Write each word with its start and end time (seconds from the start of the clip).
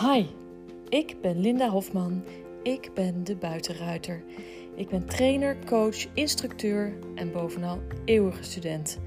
Hi, 0.00 0.26
ik 0.88 1.20
ben 1.20 1.40
Linda 1.40 1.68
Hofman. 1.68 2.24
Ik 2.62 2.94
ben 2.94 3.24
de 3.24 3.36
buitenruiter. 3.36 4.24
Ik 4.74 4.88
ben 4.88 5.06
trainer, 5.06 5.64
coach, 5.64 6.14
instructeur 6.14 6.98
en 7.14 7.32
bovenal 7.32 7.80
eeuwige 8.04 8.42
student. 8.42 9.00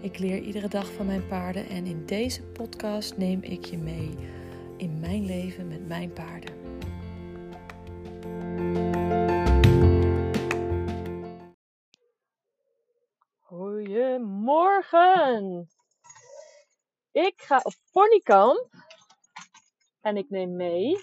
Ik 0.00 0.18
leer 0.18 0.38
iedere 0.38 0.68
dag 0.68 0.92
van 0.92 1.06
mijn 1.06 1.26
paarden 1.26 1.68
en 1.68 1.86
in 1.86 2.06
deze 2.06 2.42
podcast 2.42 3.16
neem 3.16 3.42
ik 3.42 3.64
je 3.64 3.78
mee 3.78 4.14
in 4.76 5.00
mijn 5.00 5.24
leven 5.24 5.68
met 5.68 5.88
mijn 5.88 6.12
paarden. 6.12 6.54
Goedemorgen! 13.38 14.88
Ik 17.12 17.34
ga 17.36 17.60
op 17.62 17.74
ponykamp 17.92 18.79
en 20.00 20.16
ik 20.16 20.30
neem 20.30 20.56
mee 20.56 20.96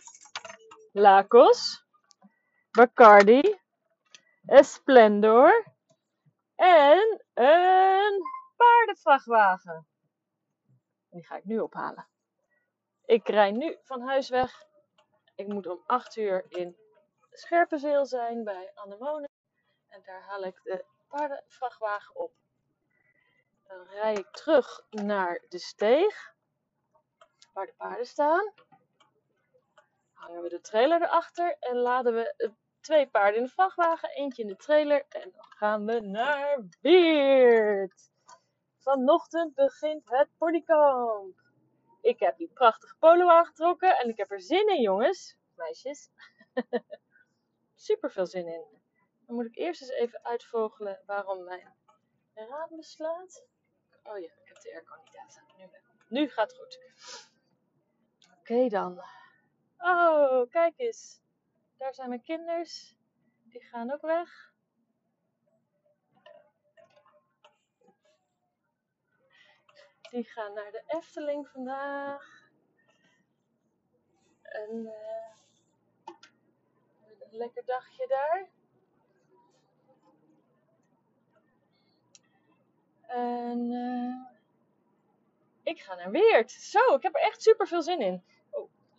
Lacos, 0.91 1.85
Bacardi, 2.71 3.59
Esplendor 4.45 5.65
en 6.55 7.23
een 7.33 8.21
paardenvrachtwagen. 8.55 9.87
Die 11.09 11.25
ga 11.25 11.35
ik 11.35 11.45
nu 11.45 11.59
ophalen. 11.59 12.07
Ik 13.05 13.27
rij 13.27 13.51
nu 13.51 13.77
van 13.81 14.01
huis 14.01 14.29
weg. 14.29 14.65
Ik 15.35 15.48
moet 15.48 15.67
om 15.67 15.84
8 15.85 16.15
uur 16.15 16.45
in 16.49 16.77
Scherpenzeel 17.31 18.05
zijn 18.05 18.43
bij 18.43 18.71
Annemone. 18.73 19.29
En 19.87 20.01
daar 20.03 20.21
haal 20.21 20.43
ik 20.43 20.59
de 20.63 20.85
paardenvrachtwagen 21.07 22.15
op. 22.15 22.34
Dan 23.63 23.87
rij 23.87 24.13
ik 24.13 24.31
terug 24.31 24.85
naar 24.89 25.45
de 25.49 25.59
steeg 25.59 26.35
waar 27.54 27.65
de 27.65 27.73
paarden 27.77 28.05
staan. 28.05 28.54
Hangen 30.18 30.41
we 30.41 30.49
de 30.49 30.62
trailer 30.62 31.01
erachter 31.01 31.57
en 31.60 31.76
laden 31.76 32.13
we 32.13 32.54
twee 32.79 33.07
paarden 33.07 33.35
in 33.40 33.43
de 33.43 33.51
vrachtwagen, 33.51 34.10
eentje 34.10 34.41
in 34.41 34.48
de 34.48 34.55
trailer 34.55 35.05
en 35.10 35.32
dan 35.32 35.43
gaan 35.43 35.85
we 35.85 35.99
naar 35.99 36.63
Weert. 36.82 38.12
Vanochtend 38.77 39.54
begint 39.54 40.10
het 40.10 40.27
ponykamp. 40.38 41.41
Ik 42.01 42.20
heb 42.20 42.38
die 42.38 42.51
prachtige 42.54 42.95
polo 42.98 43.29
aangetrokken 43.29 43.98
en 43.98 44.10
ik 44.10 44.18
heb 44.18 44.32
er 44.32 44.41
zin 44.41 44.70
in, 44.70 44.82
jongens, 44.82 45.38
meisjes. 45.55 46.10
Super 47.76 48.12
veel 48.12 48.26
zin 48.26 48.48
in. 48.48 48.65
Dan 49.26 49.35
moet 49.35 49.45
ik 49.45 49.55
eerst 49.55 49.82
eens 49.82 49.91
even 49.91 50.23
uitvogelen 50.23 51.01
waarom 51.05 51.43
mijn 51.43 51.73
raam 52.34 52.76
beslaat. 52.76 53.45
Oh 54.04 54.18
ja, 54.18 54.26
ik 54.26 54.48
heb 54.48 54.62
de 54.62 54.73
airco 54.73 54.95
niet 54.95 55.18
uit. 55.18 55.41
Nu, 55.57 56.20
nu 56.20 56.29
gaat 56.29 56.51
het 56.51 56.60
goed. 56.60 56.79
Oké 58.40 58.70
dan. 58.70 59.01
Oh, 59.77 60.49
kijk 60.49 60.73
eens. 60.77 61.21
Daar 61.77 61.93
zijn 61.93 62.09
mijn 62.09 62.21
kinders. 62.21 62.95
Die 63.43 63.61
gaan 63.61 63.91
ook 63.91 64.01
weg. 64.01 64.51
Die 70.09 70.23
gaan 70.23 70.53
naar 70.53 70.72
de 70.72 70.83
Efteling 70.88 71.47
vandaag. 71.47 72.50
En 74.41 74.69
uh, 74.75 76.13
een 77.19 77.38
lekker 77.38 77.66
dagje 77.66 78.07
daar. 78.07 78.50
En 83.07 83.72
uh, 83.72 84.25
ik 85.63 85.79
ga 85.79 85.95
naar 85.95 86.11
Weert. 86.11 86.51
Zo, 86.51 86.95
ik 86.95 87.03
heb 87.03 87.16
er 87.16 87.22
echt 87.22 87.41
super 87.41 87.67
veel 87.67 87.81
zin 87.81 88.01
in. 88.01 88.23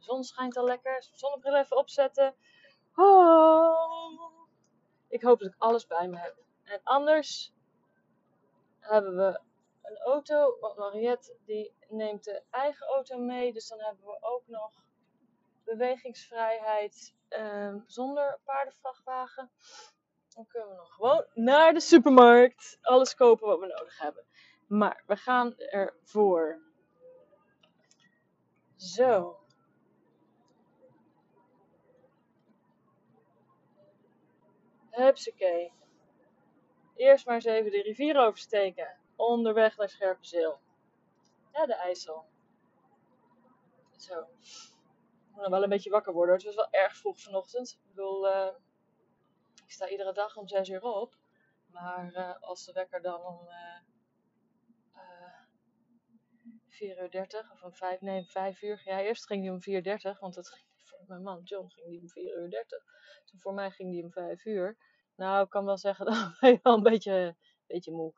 Zon 0.08 0.24
schijnt 0.24 0.56
al 0.56 0.64
lekker. 0.64 1.06
Zonnebril 1.12 1.56
even 1.56 1.76
opzetten. 1.76 2.34
Ik 5.08 5.22
hoop 5.22 5.38
dat 5.38 5.48
ik 5.48 5.54
alles 5.58 5.86
bij 5.86 6.08
me 6.08 6.18
heb. 6.18 6.36
En 6.64 6.80
anders 6.82 7.52
hebben 8.80 9.16
we 9.16 9.40
een 9.82 9.96
auto. 9.96 10.56
Want 10.60 10.76
Mariette 10.76 11.36
die 11.44 11.74
neemt 11.88 12.24
de 12.24 12.42
eigen 12.50 12.86
auto 12.86 13.18
mee. 13.18 13.52
Dus 13.52 13.68
dan 13.68 13.78
hebben 13.80 14.04
we 14.04 14.18
ook 14.20 14.42
nog 14.46 14.72
bewegingsvrijheid 15.64 17.14
um, 17.28 17.84
zonder 17.86 18.38
paardenvrachtwagen. 18.44 19.50
Dan 20.34 20.46
kunnen 20.46 20.68
we 20.68 20.74
nog 20.74 20.94
gewoon 20.94 21.26
naar 21.34 21.72
de 21.72 21.80
supermarkt. 21.80 22.78
Alles 22.80 23.14
kopen 23.14 23.46
wat 23.46 23.58
we 23.58 23.66
nodig 23.66 23.98
hebben. 23.98 24.24
Maar 24.66 25.02
we 25.06 25.16
gaan 25.16 25.56
ervoor. 25.56 26.62
Zo. 28.76 29.46
Hupsakee. 34.98 35.72
Eerst 36.96 37.26
maar 37.26 37.34
eens 37.34 37.44
even 37.44 37.70
de 37.70 37.82
rivier 37.82 38.16
oversteken. 38.16 38.96
Onderweg 39.16 39.76
naar 39.76 39.88
Scherpenzeel. 39.88 40.60
Ja, 41.52 41.66
de 41.66 41.74
IJssel. 41.74 42.24
Zo. 43.96 44.20
Ik 44.20 45.34
moet 45.34 45.40
nog 45.40 45.48
wel 45.48 45.62
een 45.62 45.68
beetje 45.68 45.90
wakker 45.90 46.12
worden. 46.12 46.34
Het 46.34 46.44
was 46.44 46.54
wel 46.54 46.70
erg 46.70 46.96
vroeg 46.96 47.20
vanochtend. 47.20 47.70
Ik 47.70 47.88
bedoel, 47.88 48.26
uh, 48.26 48.48
ik 49.64 49.72
sta 49.72 49.88
iedere 49.88 50.12
dag 50.12 50.36
om 50.36 50.48
6 50.48 50.68
uur 50.68 50.82
op. 50.82 51.16
Maar 51.66 52.12
uh, 52.14 52.42
als 52.42 52.64
de 52.64 52.72
wekker 52.72 53.02
dan 53.02 53.24
om 53.24 53.40
uh, 53.48 53.88
4 56.78 57.02
uur 57.02 57.10
30 57.10 57.52
of 57.52 57.62
om 57.62 57.72
5, 57.72 58.00
nee, 58.00 58.24
5 58.24 58.62
uur. 58.62 58.80
Ja, 58.84 59.00
eerst 59.00 59.26
ging 59.26 59.42
die 59.42 59.50
om 59.50 59.60
4 59.60 59.74
uur 59.74 59.82
30, 59.82 60.20
want 60.20 60.34
het 60.34 60.48
ging, 60.48 60.67
mijn 61.06 61.22
man 61.22 61.42
John 61.42 61.68
ging 61.68 61.88
die 61.88 62.00
om 62.00 62.08
4 62.08 62.38
uur 62.38 62.50
30. 62.50 62.84
Toen 63.24 63.40
voor 63.40 63.54
mij 63.54 63.70
ging 63.70 63.90
die 63.90 64.04
om 64.04 64.12
5 64.12 64.44
uur. 64.44 64.76
Nou, 65.16 65.44
ik 65.44 65.50
kan 65.50 65.64
wel 65.64 65.78
zeggen, 65.78 66.06
dan 66.10 66.36
ben 66.40 66.50
je 66.50 66.58
wel 66.62 66.74
een 66.74 66.82
beetje, 66.82 67.36
beetje 67.66 67.92
moe. 67.92 68.12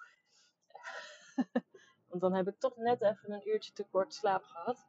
Want 2.09 2.21
dan 2.21 2.35
heb 2.35 2.49
ik 2.49 2.59
toch 2.59 2.77
net 2.77 3.03
even 3.03 3.33
een 3.33 3.49
uurtje 3.49 3.73
te 3.73 3.85
kort 3.91 4.15
slaap 4.15 4.45
gehad. 4.45 4.87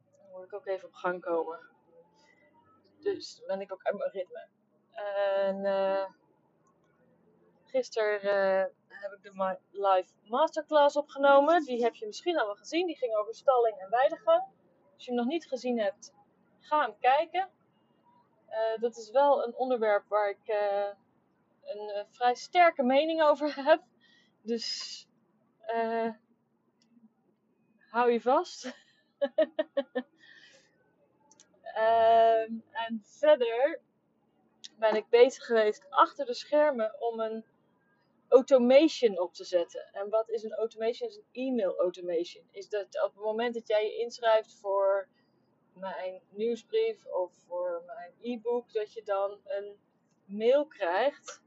Dan 0.00 0.30
moet 0.32 0.44
ik 0.44 0.54
ook 0.54 0.66
even 0.66 0.88
op 0.88 0.94
gang 0.94 1.20
komen. 1.20 1.58
Dus 3.00 3.36
dan 3.36 3.46
ben 3.46 3.60
ik 3.60 3.72
ook 3.72 3.82
uit 3.82 3.98
mijn 3.98 4.10
ritme. 4.10 4.48
En 4.90 5.64
uh, 5.64 6.04
gisteren 7.64 8.24
uh, 8.24 8.64
heb 8.88 9.12
ik 9.12 9.22
de 9.22 9.58
live 9.70 10.12
masterclass 10.22 10.96
opgenomen. 10.96 11.64
Die 11.64 11.82
heb 11.82 11.94
je 11.94 12.06
misschien 12.06 12.38
al 12.38 12.46
wel 12.46 12.54
gezien. 12.54 12.86
Die 12.86 12.96
ging 12.96 13.14
over 13.14 13.34
stalling 13.34 13.78
en 13.78 13.90
weidegang. 13.90 14.42
Als 14.94 15.04
je 15.04 15.10
hem 15.10 15.20
nog 15.20 15.26
niet 15.28 15.46
gezien 15.46 15.78
hebt, 15.78 16.12
ga 16.64 16.80
hem 16.80 16.94
kijken. 17.00 17.48
Uh, 18.50 18.80
dat 18.80 18.96
is 18.96 19.10
wel 19.10 19.46
een 19.46 19.54
onderwerp 19.54 20.08
waar 20.08 20.30
ik 20.30 20.48
uh, 20.48 20.88
een 21.64 21.88
uh, 21.96 22.02
vrij 22.10 22.34
sterke 22.34 22.82
mening 22.82 23.22
over 23.22 23.54
heb. 23.68 23.82
Dus 24.42 25.06
hou 27.90 28.12
je 28.12 28.20
vast. 28.20 28.64
Ehm, 31.74 32.52
en 32.70 33.02
verder 33.04 33.80
ben 34.78 34.94
ik 34.96 35.08
bezig 35.08 35.44
geweest 35.44 35.86
achter 35.90 36.26
de 36.26 36.34
schermen 36.34 37.00
om 37.00 37.20
een 37.20 37.44
automation 38.28 39.18
op 39.18 39.34
te 39.34 39.44
zetten. 39.44 39.88
En 39.92 40.08
wat 40.10 40.28
is 40.28 40.42
een 40.42 40.54
automation? 40.54 41.08
Is 41.08 41.16
een 41.16 41.24
e-mail 41.32 41.78
automation. 41.78 42.48
Is 42.50 42.68
dat 42.68 43.02
op 43.04 43.14
het 43.14 43.24
moment 43.24 43.54
dat 43.54 43.68
jij 43.68 43.84
je 43.84 43.98
inschrijft 43.98 44.58
voor 44.60 45.08
mijn 45.74 46.20
nieuwsbrief 46.28 47.06
of 47.06 47.32
voor 47.46 47.82
mijn 47.86 48.12
e-book, 48.20 48.72
dat 48.72 48.92
je 48.92 49.02
dan 49.02 49.38
een 49.44 49.78
mail 50.24 50.66
krijgt. 50.66 51.42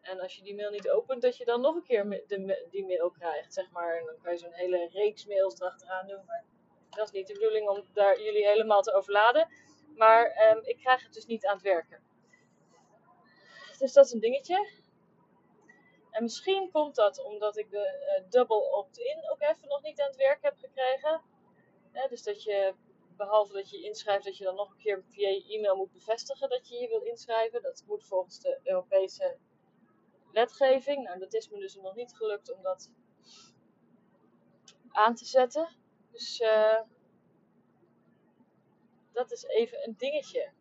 En 0.00 0.20
als 0.20 0.36
je 0.36 0.42
die 0.42 0.54
mail 0.54 0.70
niet 0.70 0.90
opent, 0.90 1.22
dat 1.22 1.36
je 1.36 1.44
dan 1.44 1.60
nog 1.60 1.74
een 1.74 1.82
keer 1.82 2.24
de, 2.26 2.66
die 2.70 2.86
mail 2.86 3.10
krijgt, 3.10 3.54
zeg 3.54 3.70
maar. 3.70 3.98
En 3.98 4.04
dan 4.04 4.14
kan 4.22 4.32
je 4.32 4.38
zo'n 4.38 4.52
hele 4.52 4.88
reeks 4.92 5.26
mails 5.26 5.60
erachteraan 5.60 6.06
doen. 6.06 6.24
Maar 6.26 6.44
dat 6.90 7.06
is 7.06 7.12
niet 7.12 7.26
de 7.26 7.32
bedoeling 7.32 7.68
om 7.68 7.84
daar 7.92 8.22
jullie 8.22 8.46
helemaal 8.46 8.82
te 8.82 8.94
overladen. 8.94 9.48
Maar 9.96 10.50
um, 10.50 10.60
ik 10.64 10.76
krijg 10.76 11.02
het 11.02 11.12
dus 11.12 11.26
niet 11.26 11.46
aan 11.46 11.54
het 11.54 11.62
werken. 11.62 12.02
Dus 13.78 13.92
dat 13.92 14.04
is 14.04 14.12
een 14.12 14.20
dingetje. 14.20 14.68
En 16.10 16.22
misschien 16.22 16.70
komt 16.70 16.94
dat 16.94 17.24
omdat 17.24 17.56
ik 17.56 17.70
de 17.70 18.18
uh, 18.18 18.30
double 18.30 18.72
opt-in 18.72 19.30
ook 19.30 19.40
even 19.40 19.68
nog 19.68 19.82
niet 19.82 20.00
aan 20.00 20.06
het 20.06 20.16
werk 20.16 20.42
heb 20.42 20.56
gekregen. 20.58 21.22
dus 22.08 22.22
dat 22.22 22.42
je 22.42 22.74
behalve 23.20 23.52
dat 23.52 23.70
je 23.70 23.82
inschrijft, 23.82 24.24
dat 24.24 24.36
je 24.36 24.44
dan 24.44 24.54
nog 24.54 24.70
een 24.70 24.78
keer 24.78 25.04
via 25.04 25.28
je 25.28 25.44
e-mail 25.48 25.76
moet 25.76 25.92
bevestigen 25.92 26.48
dat 26.48 26.68
je 26.68 26.76
je 26.76 26.88
wil 26.88 27.00
inschrijven. 27.00 27.62
Dat 27.62 27.84
moet 27.86 28.06
volgens 28.06 28.40
de 28.40 28.60
Europese 28.62 29.36
wetgeving. 30.32 31.04
Nou, 31.04 31.18
dat 31.18 31.34
is 31.34 31.48
me 31.48 31.58
dus 31.58 31.74
nog 31.74 31.94
niet 31.94 32.16
gelukt 32.16 32.52
om 32.52 32.62
dat 32.62 32.90
aan 34.88 35.14
te 35.14 35.24
zetten. 35.24 35.68
Dus 36.10 36.40
uh, 36.40 36.80
dat 39.12 39.32
is 39.32 39.44
even 39.44 39.88
een 39.88 39.94
dingetje. 39.96 40.52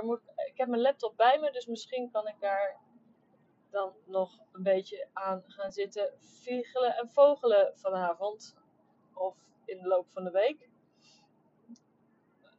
Moet, 0.00 0.20
ik 0.46 0.56
heb 0.56 0.68
mijn 0.68 0.82
laptop 0.82 1.16
bij 1.16 1.38
me, 1.38 1.50
dus 1.50 1.66
misschien 1.66 2.10
kan 2.10 2.28
ik 2.28 2.40
daar 2.40 2.80
dan 3.70 3.94
nog 4.04 4.38
een 4.52 4.62
beetje 4.62 5.08
aan 5.12 5.44
gaan 5.46 5.72
zitten 5.72 6.12
vliegelen 6.20 6.96
en 6.96 7.10
vogelen 7.10 7.78
vanavond. 7.78 8.56
Of 9.14 9.36
in 9.64 9.78
de 9.82 9.88
loop 9.88 10.08
van 10.08 10.24
de 10.24 10.30
week. 10.30 10.67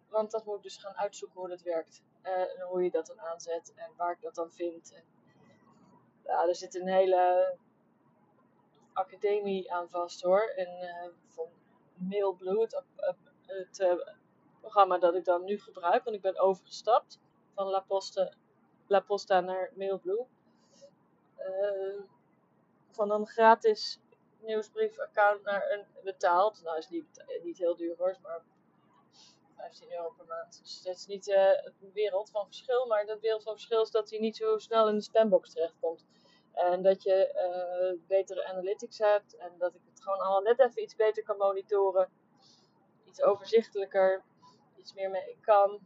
Want 0.09 0.31
dat 0.31 0.45
moet 0.45 0.55
ik 0.55 0.63
dus 0.63 0.77
gaan 0.77 0.95
uitzoeken 0.95 1.39
hoe 1.39 1.49
dat 1.49 1.61
werkt. 1.61 2.01
en 2.21 2.61
hoe 2.69 2.83
je 2.83 2.91
dat 2.91 3.05
dan 3.05 3.19
aanzet 3.19 3.73
en 3.75 3.91
waar 3.97 4.11
ik 4.11 4.21
dat 4.21 4.35
dan 4.35 4.51
vind. 4.51 5.03
Ja, 6.23 6.47
er 6.47 6.55
zit 6.55 6.75
een 6.75 6.87
hele 6.87 7.55
academie 8.93 9.73
aan 9.73 9.89
vast 9.89 10.21
hoor. 10.21 10.41
En 10.41 11.13
van 11.27 11.47
Mailblue, 11.93 12.61
het, 12.61 12.83
het 13.45 14.03
programma 14.59 14.97
dat 14.97 15.15
ik 15.15 15.25
dan 15.25 15.43
nu 15.43 15.59
gebruik, 15.59 16.03
want 16.03 16.15
ik 16.15 16.21
ben 16.21 16.39
overgestapt 16.39 17.19
van 17.53 17.67
La 17.67 17.79
Posta, 17.79 18.33
La 18.87 18.99
Posta 18.99 19.39
naar 19.39 19.71
Mailblue. 19.75 20.25
Van 22.91 23.11
een 23.11 23.27
gratis 23.27 23.99
nieuwsbrief-account 24.39 25.43
naar 25.43 25.71
een 25.71 25.85
betaald. 26.03 26.61
Nou, 26.63 26.77
is 26.77 26.89
niet, 26.89 27.25
niet 27.43 27.57
heel 27.57 27.75
duur 27.75 27.95
hoor, 27.97 28.17
maar 28.21 28.41
15 29.59 29.91
euro 29.91 30.13
per 30.17 30.25
maand. 30.25 30.59
Dus 30.63 30.81
dat 30.81 30.95
is 30.95 31.05
niet 31.05 31.27
uh, 31.27 31.51
een 31.81 31.91
wereld 31.93 32.29
van 32.29 32.45
verschil, 32.45 32.87
maar 32.87 33.05
dat 33.05 33.19
wereld 33.19 33.43
van 33.43 33.53
verschil 33.53 33.81
is 33.81 33.91
dat 33.91 34.09
hij 34.09 34.19
niet 34.19 34.37
zo 34.37 34.57
snel 34.57 34.89
in 34.89 34.95
de 34.95 35.01
spambox 35.01 35.53
terechtkomt. 35.53 36.05
En 36.53 36.81
dat 36.81 37.03
je 37.03 37.17
uh, 37.35 38.07
betere 38.07 38.45
analytics 38.45 38.97
hebt 38.97 39.37
en 39.37 39.51
dat 39.57 39.75
ik 39.75 39.81
het 39.89 40.01
gewoon 40.01 40.19
allemaal 40.19 40.41
net 40.41 40.59
even 40.59 40.81
iets 40.81 40.95
beter 40.95 41.23
kan 41.23 41.37
monitoren. 41.37 42.09
Iets 43.05 43.21
overzichtelijker, 43.21 44.23
iets 44.77 44.93
meer 44.93 45.09
mee 45.09 45.37
kan. 45.41 45.79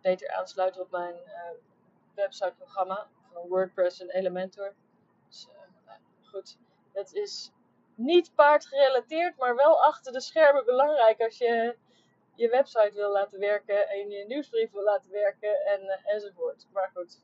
Beter 0.00 0.30
aansluiten 0.30 0.80
op 0.80 0.90
mijn 0.90 1.14
uh, 1.14 1.50
websiteprogramma 2.14 3.08
van 3.32 3.48
WordPress 3.48 4.00
en 4.00 4.10
Elementor. 4.10 4.74
Dus 5.28 5.48
nou, 5.86 5.98
goed, 6.22 6.58
dat 6.92 7.12
is 7.12 7.52
niet 7.94 8.34
paardgerelateerd, 8.34 9.36
maar 9.36 9.56
wel 9.56 9.82
achter 9.82 10.12
de 10.12 10.20
schermen 10.20 10.64
belangrijk 10.64 11.20
als 11.20 11.38
je 11.38 11.76
je 12.34 12.48
website 12.48 12.92
wil 12.94 13.12
laten 13.12 13.38
werken 13.38 13.88
en 13.88 14.10
je 14.10 14.24
nieuwsbrief 14.24 14.72
wil 14.72 14.82
laten 14.82 15.10
werken 15.10 15.64
en, 15.64 15.82
uh, 15.82 16.14
enzovoort. 16.14 16.66
Maar 16.72 16.90
goed. 16.94 17.20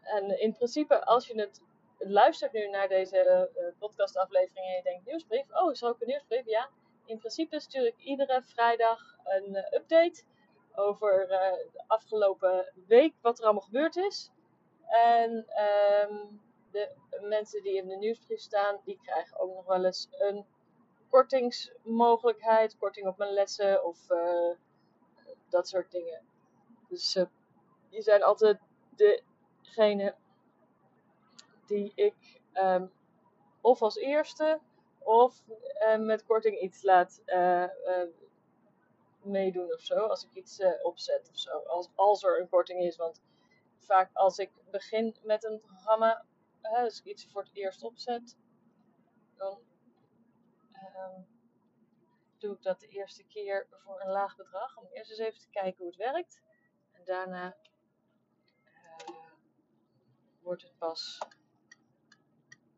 En 0.00 0.40
in 0.40 0.54
principe, 0.54 1.04
als 1.04 1.26
je 1.26 1.40
het 1.40 1.62
luistert 1.98 2.52
nu 2.52 2.68
naar 2.68 2.88
deze 2.88 3.48
uh, 3.56 3.78
podcastaflevering 3.78 4.66
en 4.66 4.76
je 4.76 4.82
denkt 4.82 5.06
nieuwsbrief, 5.06 5.46
oh, 5.56 5.70
is 5.70 5.82
er 5.82 5.88
ook 5.88 6.00
een 6.00 6.06
nieuwsbrief? 6.06 6.46
Ja. 6.46 6.68
In 7.06 7.18
principe 7.18 7.60
stuur 7.60 7.86
ik 7.86 7.98
iedere 7.98 8.42
vrijdag 8.42 9.16
een 9.24 9.54
uh, 9.54 9.72
update 9.72 10.22
over 10.74 11.26
de 11.26 11.68
afgelopen 11.86 12.72
week, 12.86 13.14
wat 13.20 13.38
er 13.38 13.44
allemaal 13.44 13.62
gebeurd 13.62 13.96
is. 13.96 14.30
En 14.86 15.30
um, 16.10 16.40
de 16.70 16.88
mensen 17.20 17.62
die 17.62 17.76
in 17.76 17.88
de 17.88 17.96
nieuwsbrief 17.96 18.40
staan, 18.40 18.80
die 18.84 19.00
krijgen 19.02 19.38
ook 19.38 19.54
nog 19.54 19.66
wel 19.66 19.84
eens 19.84 20.08
een 20.10 20.46
kortingsmogelijkheid, 21.14 22.76
korting 22.76 23.06
op 23.06 23.16
mijn 23.16 23.32
lessen 23.32 23.84
of 23.84 24.10
uh, 24.10 24.54
dat 25.48 25.68
soort 25.68 25.90
dingen. 25.90 26.22
Dus 26.88 27.16
uh, 27.16 27.24
die 27.90 28.02
zijn 28.02 28.22
altijd 28.22 28.58
degene 28.96 30.14
die 31.66 31.92
ik 31.94 32.40
um, 32.54 32.92
of 33.60 33.82
als 33.82 33.96
eerste 33.96 34.60
of 34.98 35.42
uh, 35.48 35.98
met 35.98 36.24
korting 36.24 36.60
iets 36.60 36.82
laat 36.82 37.22
meedoen 39.22 39.72
of 39.72 39.80
zo. 39.80 39.94
Als 39.94 40.24
ik 40.24 40.34
iets 40.34 40.60
opzet 40.82 41.28
of 41.30 41.38
zo. 41.38 41.58
Als, 41.58 41.88
als 41.94 42.22
er 42.22 42.40
een 42.40 42.48
korting 42.48 42.80
is. 42.80 42.96
Want 42.96 43.22
vaak 43.78 44.10
als 44.12 44.38
ik 44.38 44.50
begin 44.70 45.16
met 45.22 45.44
een 45.44 45.60
programma, 45.60 46.24
als 46.62 46.98
ik 47.00 47.04
iets 47.04 47.26
voor 47.26 47.42
het 47.42 47.54
eerst 47.54 47.82
opzet, 47.82 48.36
dan 49.36 49.58
Ehm, 50.84 51.20
doe 52.38 52.54
ik 52.54 52.62
dat 52.62 52.80
de 52.80 52.88
eerste 52.88 53.24
keer 53.24 53.66
voor 53.70 54.00
een 54.00 54.10
laag 54.10 54.36
bedrag. 54.36 54.76
Om 54.76 54.86
eerst 54.92 55.10
eens 55.10 55.18
even 55.18 55.40
te 55.40 55.50
kijken 55.50 55.76
hoe 55.76 55.86
het 55.86 55.96
werkt. 55.96 56.42
En 56.92 57.04
daarna 57.04 57.56
uh, 58.64 59.16
wordt 60.40 60.62
het 60.62 60.78
pas 60.78 61.18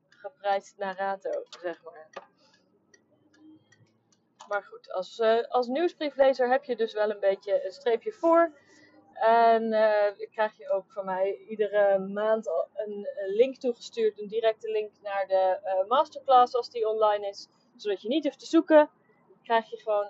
geprijsd 0.08 0.76
naar 0.76 0.96
rato, 0.96 1.30
zeg 1.60 1.82
maar. 1.82 2.08
Maar 4.48 4.64
goed, 4.64 4.92
als, 4.92 5.18
uh, 5.18 5.42
als 5.48 5.66
nieuwsbrieflezer 5.66 6.50
heb 6.50 6.64
je 6.64 6.76
dus 6.76 6.92
wel 6.92 7.10
een 7.10 7.20
beetje 7.20 7.64
een 7.64 7.72
streepje 7.72 8.12
voor. 8.12 8.58
En 9.12 9.62
uh, 9.62 10.28
krijg 10.30 10.56
je 10.56 10.70
ook 10.70 10.92
van 10.92 11.04
mij 11.04 11.36
iedere 11.36 11.98
maand 11.98 12.46
een, 12.74 13.08
link 13.26 13.56
toegestuurd, 13.56 14.20
een 14.20 14.28
directe 14.28 14.70
link 14.70 14.92
naar 15.02 15.26
de 15.26 15.84
masterclass 15.88 16.54
als 16.54 16.70
die 16.70 16.88
online 16.88 17.28
is 17.28 17.48
zodat 17.76 18.02
je 18.02 18.08
niet 18.08 18.24
hoeft 18.24 18.38
te 18.38 18.46
zoeken, 18.46 18.90
krijg 19.42 19.70
je 19.70 19.76
gewoon 19.76 20.08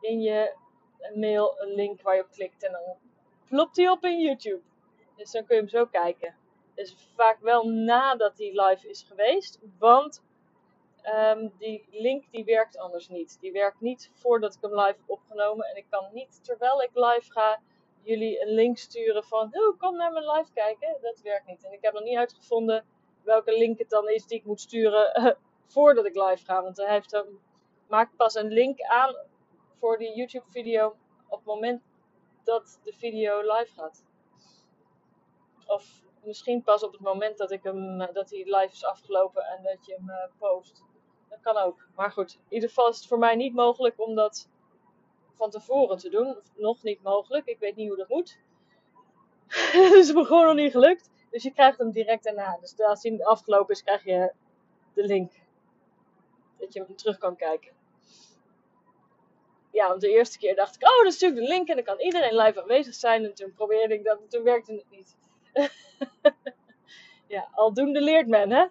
in 0.00 0.20
je 0.20 0.54
mail 1.14 1.60
een 1.60 1.74
link 1.74 2.02
waar 2.02 2.14
je 2.14 2.22
op 2.22 2.30
klikt 2.30 2.64
en 2.64 2.72
dan 2.72 2.82
plopt 3.48 3.76
hij 3.76 3.88
op 3.88 4.04
in 4.04 4.20
YouTube. 4.20 4.62
Dus 5.16 5.30
dan 5.30 5.44
kun 5.44 5.54
je 5.54 5.60
hem 5.60 5.70
zo 5.70 5.86
kijken. 5.86 6.34
Dus 6.74 6.96
vaak 7.14 7.40
wel 7.40 7.68
nadat 7.68 8.36
die 8.36 8.62
live 8.62 8.88
is 8.88 9.02
geweest, 9.02 9.60
want 9.78 10.22
um, 11.04 11.52
die 11.58 11.86
link 11.90 12.24
die 12.30 12.44
werkt 12.44 12.78
anders 12.78 13.08
niet. 13.08 13.40
Die 13.40 13.52
werkt 13.52 13.80
niet 13.80 14.10
voordat 14.14 14.54
ik 14.54 14.60
hem 14.60 14.74
live 14.74 14.86
heb 14.86 15.10
opgenomen 15.10 15.66
en 15.66 15.76
ik 15.76 15.86
kan 15.90 16.08
niet 16.12 16.44
terwijl 16.44 16.82
ik 16.82 16.90
live 16.92 17.32
ga 17.32 17.60
jullie 18.02 18.42
een 18.42 18.54
link 18.54 18.78
sturen 18.78 19.24
van 19.24 19.50
oh, 19.52 19.78
kom 19.78 19.96
naar 19.96 20.12
mijn 20.12 20.30
live 20.30 20.52
kijken. 20.52 20.96
Dat 21.00 21.20
werkt 21.20 21.46
niet. 21.46 21.64
En 21.64 21.72
ik 21.72 21.82
heb 21.82 21.92
nog 21.92 22.02
niet 22.02 22.16
uitgevonden 22.16 22.84
welke 23.22 23.58
link 23.58 23.78
het 23.78 23.90
dan 23.90 24.08
is 24.08 24.26
die 24.26 24.38
ik 24.38 24.44
moet 24.44 24.60
sturen 24.60 25.36
voordat 25.68 26.06
ik 26.06 26.14
live 26.14 26.44
ga. 26.44 26.62
Want 26.62 26.76
hij 26.76 26.90
heeft, 26.90 27.14
um, 27.14 27.40
maakt 27.86 28.16
pas 28.16 28.34
een 28.34 28.48
link 28.48 28.80
aan 28.80 29.16
voor 29.78 29.98
die 29.98 30.16
YouTube 30.16 30.50
video 30.50 30.96
op 31.28 31.38
het 31.38 31.46
moment 31.46 31.82
dat 32.44 32.80
de 32.84 32.92
video 32.92 33.40
live 33.40 33.72
gaat. 33.72 34.04
Of 35.66 36.02
misschien 36.22 36.62
pas 36.62 36.82
op 36.82 36.92
het 36.92 37.00
moment 37.00 37.38
dat, 37.38 37.50
ik 37.50 37.62
hem, 37.62 38.00
eh, 38.00 38.14
dat 38.14 38.30
hij 38.30 38.44
live 38.44 38.72
is 38.72 38.84
afgelopen 38.84 39.42
en 39.42 39.62
dat 39.62 39.86
je 39.86 39.94
hem 39.94 40.08
uh, 40.08 40.16
post. 40.38 40.84
Dat 41.28 41.40
kan 41.40 41.56
ook. 41.56 41.88
Maar 41.94 42.12
goed, 42.12 42.32
in 42.32 42.54
ieder 42.54 42.68
geval 42.68 42.88
is 42.88 42.96
het 42.96 43.06
voor 43.06 43.18
mij 43.18 43.36
niet 43.36 43.54
mogelijk 43.54 44.00
om 44.00 44.14
dat 44.14 44.48
van 45.34 45.50
tevoren 45.50 45.98
te 45.98 46.08
doen. 46.08 46.36
Nog 46.56 46.82
niet 46.82 47.02
mogelijk. 47.02 47.46
Ik 47.46 47.58
weet 47.58 47.76
niet 47.76 47.88
hoe 47.88 47.96
dat 47.96 48.08
moet. 48.08 48.38
Het 49.72 49.92
is 49.92 50.12
me 50.12 50.24
gewoon 50.24 50.46
nog 50.46 50.54
niet 50.54 50.72
gelukt. 50.72 51.10
Dus 51.30 51.42
je 51.42 51.52
krijgt 51.52 51.78
hem 51.78 51.90
direct 51.90 52.24
daarna. 52.24 52.58
Dus 52.60 52.80
als 52.80 53.02
hij 53.02 53.24
afgelopen 53.24 53.74
is, 53.74 53.82
krijg 53.82 54.04
je 54.04 54.32
de 54.94 55.04
link 55.04 55.32
dat 56.58 56.72
je 56.72 56.82
hem 56.82 56.96
terug 56.96 57.18
kan 57.18 57.36
kijken. 57.36 57.72
Ja, 59.70 59.88
want 59.88 60.00
de 60.00 60.10
eerste 60.10 60.38
keer 60.38 60.54
dacht 60.54 60.74
ik, 60.74 60.82
oh, 60.82 60.96
dat 60.96 61.12
is 61.12 61.20
natuurlijk 61.20 61.40
de 61.40 61.54
link 61.54 61.68
en 61.68 61.74
dan 61.74 61.84
kan 61.84 62.00
iedereen 62.00 62.36
live 62.36 62.60
aanwezig 62.60 62.94
zijn. 62.94 63.24
En 63.24 63.34
toen 63.34 63.52
probeerde 63.52 63.94
ik 63.94 64.04
dat 64.04 64.20
en 64.20 64.28
toen 64.28 64.42
werkte 64.42 64.72
het 64.72 64.90
niet. 64.90 65.16
ja, 67.34 67.48
aldoende 67.52 68.00
leert 68.00 68.26
men, 68.26 68.50
hè? 68.50 68.66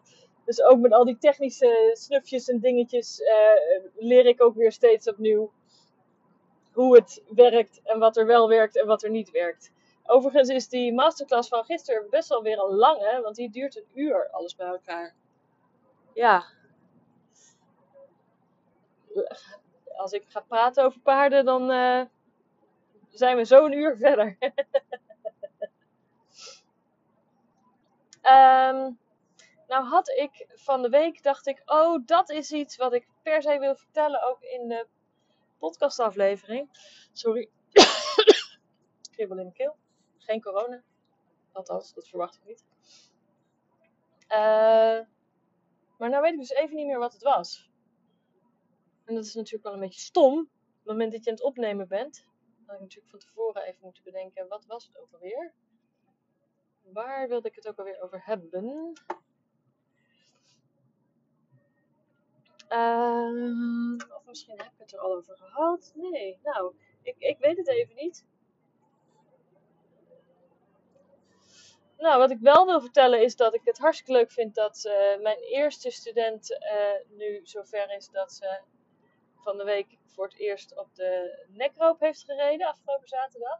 Dus 0.46 0.62
ook 0.62 0.80
met 0.80 0.94
al 0.94 1.06
die 1.06 1.18
technische 1.18 1.90
snufjes 1.94 2.50
en 2.50 2.60
dingetjes 2.60 3.20
uh, 3.20 3.84
leer 3.96 4.26
ik 4.26 4.44
ook 4.44 4.56
weer 4.56 4.72
steeds 4.72 5.08
opnieuw 5.10 5.52
hoe 6.74 6.96
het 6.96 7.24
werkt 7.30 7.82
en 7.84 8.00
wat 8.00 8.18
er 8.18 8.26
wel 8.26 8.50
werkt 8.50 8.78
en 8.78 8.88
wat 8.88 9.04
er 9.04 9.10
niet 9.10 9.32
werkt. 9.32 9.72
Overigens 10.04 10.50
is 10.50 10.68
die 10.68 10.94
masterclass 10.94 11.50
van 11.50 11.64
gisteren 11.64 12.10
best 12.10 12.30
wel 12.30 12.42
weer 12.42 12.58
al 12.58 12.74
lang, 12.74 13.00
hè? 13.00 13.22
Want 13.22 13.36
die 13.36 13.50
duurt 13.50 13.76
een 13.78 13.88
uur, 13.94 14.30
alles 14.32 14.56
bij 14.56 14.68
elkaar. 14.68 15.16
Ja, 16.14 16.46
als 20.02 20.12
ik 20.12 20.26
ga 20.28 20.40
praten 20.40 20.84
over 20.84 21.00
paarden, 21.00 21.46
dan 21.46 21.72
uh, 21.72 22.02
zijn 23.10 23.38
we 23.38 23.46
zo 23.46 23.66
een 23.66 23.74
uur 23.74 23.98
verder. 24.06 24.38
um, 28.22 29.00
nou 29.68 29.86
had 29.86 30.10
ik 30.10 30.48
van 30.54 30.82
de 30.82 30.90
week, 30.90 31.24
dacht 31.24 31.48
ik, 31.48 31.62
oh 31.66 32.06
dat 32.06 32.30
is 32.30 32.52
iets 32.52 32.76
wat 32.76 32.94
ik 32.94 33.08
per 33.22 33.42
se 33.42 33.60
wil 33.60 33.76
vertellen, 33.76 34.24
ook 34.24 34.42
in 34.42 34.68
de 34.68 34.88
podcastaflevering. 35.58 36.70
Sorry, 37.14 37.50
kribbel 39.16 39.38
in 39.38 39.44
mijn 39.44 39.54
keel. 39.54 39.76
Geen 40.18 40.42
corona. 40.42 40.84
Althans, 41.52 41.94
dat 41.94 42.08
verwacht 42.08 42.36
ik 42.36 42.46
niet. 42.46 42.66
Uh, 44.30 45.00
maar 45.98 46.10
nou 46.10 46.22
weet 46.22 46.34
ik 46.34 46.40
dus 46.40 46.50
even 46.50 46.76
niet 46.76 46.86
meer 46.86 47.00
wat 47.00 47.14
het 47.14 47.24
was. 47.24 47.70
En 49.08 49.16
dat 49.16 49.26
is 49.26 49.34
natuurlijk 49.34 49.64
wel 49.64 49.74
een 49.74 49.80
beetje 49.80 50.00
stom. 50.00 50.40
Op 50.40 50.48
het 50.78 50.86
moment 50.86 51.12
dat 51.12 51.24
je 51.24 51.30
aan 51.30 51.36
het 51.36 51.46
opnemen 51.46 51.88
bent, 51.88 52.26
had 52.66 52.76
ik 52.76 52.82
natuurlijk 52.82 53.10
van 53.10 53.20
tevoren 53.20 53.64
even 53.64 53.84
moeten 53.84 54.04
bedenken, 54.04 54.48
wat 54.48 54.66
was 54.66 54.86
het 54.86 55.00
ook 55.00 55.12
alweer? 55.12 55.54
Waar 56.82 57.28
wilde 57.28 57.48
ik 57.48 57.56
het 57.56 57.68
ook 57.68 57.78
alweer 57.78 58.02
over 58.02 58.26
hebben? 58.26 58.94
Uh, 62.70 63.96
of 64.16 64.26
misschien 64.26 64.58
heb 64.58 64.72
ik 64.72 64.80
het 64.80 64.94
er 64.94 65.00
al 65.00 65.16
over 65.16 65.38
gehad. 65.38 65.92
Nee, 65.96 66.40
nou, 66.44 66.76
ik, 67.02 67.16
ik 67.18 67.38
weet 67.38 67.58
het 67.58 67.68
even 67.68 67.96
niet. 67.96 68.26
Nou, 71.98 72.20
wat 72.20 72.32
ik 72.32 72.40
wel 72.40 72.66
wil 72.66 72.82
vertellen 72.82 73.22
is 73.22 73.36
dat 73.36 73.54
ik 73.54 73.62
het 73.64 73.78
hartstikke 73.78 74.12
leuk 74.12 74.32
vind 74.32 74.56
dat 74.56 74.86
uh, 74.86 75.22
mijn 75.22 75.40
eerste 75.40 75.92
student 75.92 76.52
uh, 76.52 77.18
nu 77.18 77.40
zover 77.44 77.96
is 77.96 78.10
dat 78.10 78.34
ze 78.34 78.62
van 79.38 79.58
de 79.58 79.64
week 79.64 79.98
voor 80.06 80.26
het 80.26 80.38
eerst 80.38 80.78
op 80.78 80.96
de 80.96 81.44
nekroop 81.48 82.00
heeft 82.00 82.24
gereden, 82.24 82.68
afgelopen 82.68 83.08
zaterdag. 83.08 83.60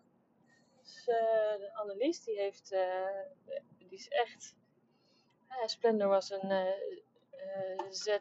Dus 0.82 1.08
uh, 1.08 1.78
Annelies, 1.78 2.24
die 2.24 2.40
heeft, 2.40 2.72
uh, 2.72 3.22
die 3.78 3.90
is 3.90 4.08
echt, 4.08 4.56
Splendor 5.66 6.08
was 6.08 6.32
een 6.32 6.74
Z 7.90 8.18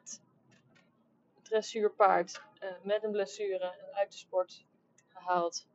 dressuurpaard 1.43 2.43
met 2.83 3.05
een 3.05 3.11
blessure 3.11 3.93
uit 3.93 4.11
de 4.13 4.19
sport 4.19 4.65
gehaald. 5.09 5.67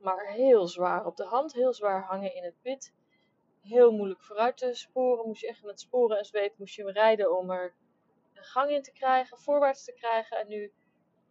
Maar 0.00 0.26
heel 0.26 0.66
zwaar 0.66 1.06
op 1.06 1.16
de 1.16 1.24
hand, 1.24 1.52
heel 1.52 1.74
zwaar 1.74 2.02
hangen 2.02 2.34
in 2.34 2.44
het 2.44 2.60
pit. 2.62 2.94
Heel 3.62 3.92
moeilijk 3.92 4.22
vooruit 4.22 4.56
te 4.56 4.74
sporen. 4.74 5.26
Moest 5.26 5.40
je 5.40 5.48
echt 5.48 5.62
met 5.62 5.80
sporen 5.80 6.18
en 6.18 6.24
zweep 6.24 6.58
moest 6.58 6.74
je 6.74 6.84
hem 6.84 6.92
rijden 6.92 7.36
om 7.38 7.50
er 7.50 7.74
gang 8.46 8.70
in 8.70 8.82
te 8.82 8.92
krijgen, 8.92 9.38
voorwaarts 9.38 9.84
te 9.84 9.92
krijgen. 9.92 10.38
En 10.38 10.48
nu 10.48 10.72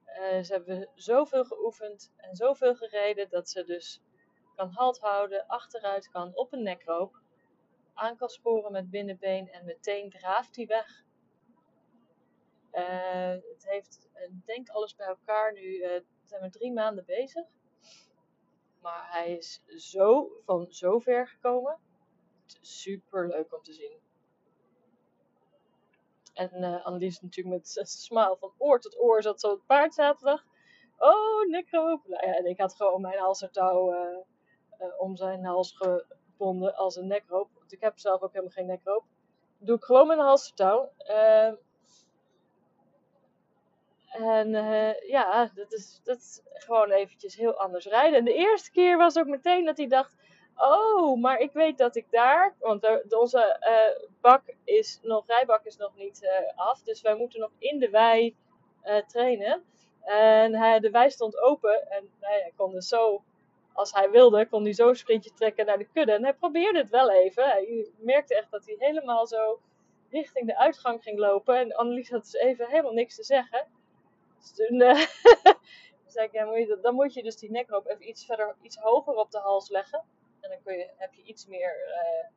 uh, 0.06 0.44
ze 0.44 0.54
hebben 0.54 0.90
zoveel 0.96 1.46
geoefend 1.46 2.14
en 2.18 2.36
zoveel 2.36 2.76
gereden 2.76 3.30
dat 3.30 3.50
ze 3.50 3.64
dus 3.64 4.02
kan 4.56 4.70
halt 4.70 5.00
houden, 5.00 5.48
achteruit 5.48 6.10
kan 6.10 6.36
op 6.36 6.54
een 6.54 6.64
nekroop, 6.64 7.22
aan 7.94 8.18
kan 8.18 8.30
sporen 8.30 8.72
met 8.72 8.90
binnenbeen 8.90 9.50
en 9.50 9.66
meteen 9.66 10.10
draaft 10.10 10.56
hij 10.56 10.66
weg. 10.66 11.04
Uh, 12.72 13.30
het 13.30 13.66
heeft, 13.66 14.10
uh, 14.16 14.30
denk 14.46 14.70
alles 14.70 14.96
bij 14.96 15.08
elkaar 15.08 15.54
nu, 15.54 15.78
zijn 16.26 16.42
we 16.42 16.50
drie 16.50 16.74
maanden 16.74 17.06
bezig. 17.06 17.46
Maar 18.82 19.12
hij 19.12 19.32
is 19.32 19.62
zo 19.68 20.32
van 20.46 20.72
zo 20.72 21.00
ver 21.00 21.28
gekomen. 21.28 21.80
Super 22.62 23.28
leuk 23.28 23.54
om 23.56 23.62
te 23.62 23.74
zien. 23.74 24.00
En 26.36 26.64
uh, 26.64 26.86
Annelies 26.86 27.22
natuurlijk 27.22 27.56
met 27.56 27.78
een 27.78 27.86
smile 27.86 28.38
van 28.40 28.52
oor 28.58 28.80
tot 28.80 29.00
oor 29.00 29.22
zat 29.22 29.40
zo 29.40 29.50
het 29.50 29.66
paard 29.66 29.94
zaterdag. 29.94 30.44
Oh, 30.98 31.46
Nico. 31.48 32.02
Nou 32.06 32.28
ja, 32.28 32.34
en 32.34 32.46
ik 32.46 32.60
had 32.60 32.76
gewoon 32.76 33.02
mijn 33.02 33.20
halsertouw 33.20 33.94
uh, 33.94 34.18
uh, 34.82 34.88
om 34.98 35.16
zijn 35.16 35.46
hals 35.46 35.78
gebonden 35.78 36.76
als 36.76 36.96
een 36.96 37.08
nekroop. 37.08 37.50
Want 37.58 37.72
ik 37.72 37.82
heb 37.82 38.00
zelf 38.00 38.22
ook 38.22 38.32
helemaal 38.32 38.54
geen 38.54 38.66
nekroop. 38.66 39.04
doe 39.58 39.76
ik 39.76 39.84
gewoon 39.84 40.12
een 40.12 40.20
halsertouw. 40.20 40.92
Ehm, 40.98 41.56
en 44.08 44.50
uh, 44.50 45.10
ja, 45.10 45.52
dat 45.56 45.74
is, 45.74 46.02
dat 46.04 46.18
is 46.18 46.42
gewoon 46.54 46.92
eventjes 46.92 47.36
heel 47.36 47.60
anders 47.60 47.86
rijden. 47.86 48.20
En 48.20 48.26
de 48.26 48.34
eerste 48.34 48.72
keer 48.72 48.98
was 48.98 49.18
ook 49.18 49.28
meteen 49.28 49.66
dat 49.66 49.78
hij 49.78 49.88
dacht: 49.88 50.16
Oh, 50.56 51.22
maar 51.22 51.40
ik 51.40 51.52
weet 51.52 51.78
dat 51.78 51.96
ik 51.96 52.06
daar. 52.12 52.56
Want 52.60 53.14
onze 53.14 53.60
uh, 53.62 54.08
bak 54.22 54.42
is 54.64 55.00
nog, 55.02 55.24
rijbak 55.28 55.66
is 55.66 55.78
nog 55.78 55.96
niet 55.96 56.24
uh, 56.24 56.30
af. 56.56 56.82
Dus 56.82 57.02
wij 57.02 57.16
moeten 57.16 57.40
nog 57.40 57.52
in 57.58 57.80
de 57.80 57.90
wei 57.90 58.36
trainen. 59.08 59.64
En 60.02 60.56
hij, 60.56 60.80
de 60.80 60.90
wei 60.90 61.10
stond 61.10 61.42
open. 61.42 61.90
En 61.92 62.10
hij 62.20 62.52
kon 62.56 62.72
dus 62.72 62.88
zo, 62.88 63.24
als 63.74 63.92
hij 63.92 64.10
wilde, 64.10 64.48
kon 64.48 64.64
hij 64.64 64.74
zo 64.74 64.90
een 64.90 64.96
sprintje 64.96 65.34
trekken 65.34 65.66
naar 65.66 65.78
de 65.78 65.88
kudde. 65.94 66.12
En 66.12 66.24
hij 66.24 66.34
probeerde 66.34 66.80
het 66.80 66.90
wel 66.90 67.12
even. 67.12 67.44
Hij 67.44 67.92
merkte 67.98 68.36
echt 68.36 68.52
dat 68.52 68.66
hij 68.66 68.76
helemaal 68.80 69.28
zo 69.28 69.60
richting 70.10 70.48
de 70.48 70.58
uitgang 70.58 71.04
ging 71.04 71.20
lopen. 71.20 71.58
En 71.58 71.76
Annelies 71.76 72.10
had 72.10 72.22
dus 72.22 72.34
even 72.34 72.68
helemaal 72.68 72.94
niks 72.94 73.16
te 73.16 73.24
zeggen. 73.24 73.68
Dus 74.40 74.54
toen 74.56 74.80
zei 76.16 76.28
ik, 76.28 76.32
ja, 76.32 76.46
moet 76.46 76.78
dan 76.82 76.96
moet 76.96 77.14
je 77.14 77.24
dus 77.24 77.38
die 77.38 77.52
nekroop 77.52 77.88
even 77.88 78.10
iets 78.10 78.26
verder, 78.26 78.56
iets 78.62 78.78
hoger 78.78 79.16
op 79.16 79.32
de 79.32 79.40
hals 79.40 79.70
leggen. 79.70 80.04
En 80.46 80.60
dan 80.64 80.88
heb 80.96 81.14
je 81.14 81.24
iets 81.24 81.48
meer 81.48 81.88
uh, 81.88 82.28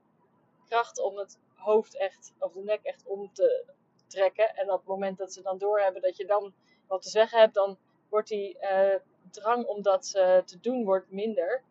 kracht 0.68 1.00
om 1.00 1.16
het 1.16 1.38
hoofd 1.54 1.96
echt, 1.96 2.34
of 2.38 2.52
de 2.52 2.62
nek 2.62 2.82
echt 2.82 3.06
om 3.06 3.32
te 3.32 3.64
trekken. 4.06 4.54
En 4.54 4.72
op 4.72 4.78
het 4.78 4.88
moment 4.88 5.18
dat 5.18 5.32
ze 5.32 5.42
dan 5.42 5.58
doorhebben 5.58 6.02
dat 6.02 6.16
je 6.16 6.26
dan 6.26 6.54
wat 6.86 7.02
te 7.02 7.08
zeggen 7.08 7.38
hebt, 7.38 7.54
dan 7.54 7.78
wordt 8.08 8.28
die 8.28 8.58
uh, 8.60 8.94
drang 9.30 9.66
om 9.66 9.82
dat 9.82 10.12
uh, 10.16 10.38
te 10.38 10.60
doen 10.60 10.84
wordt 10.84 11.10
minder. 11.10 11.62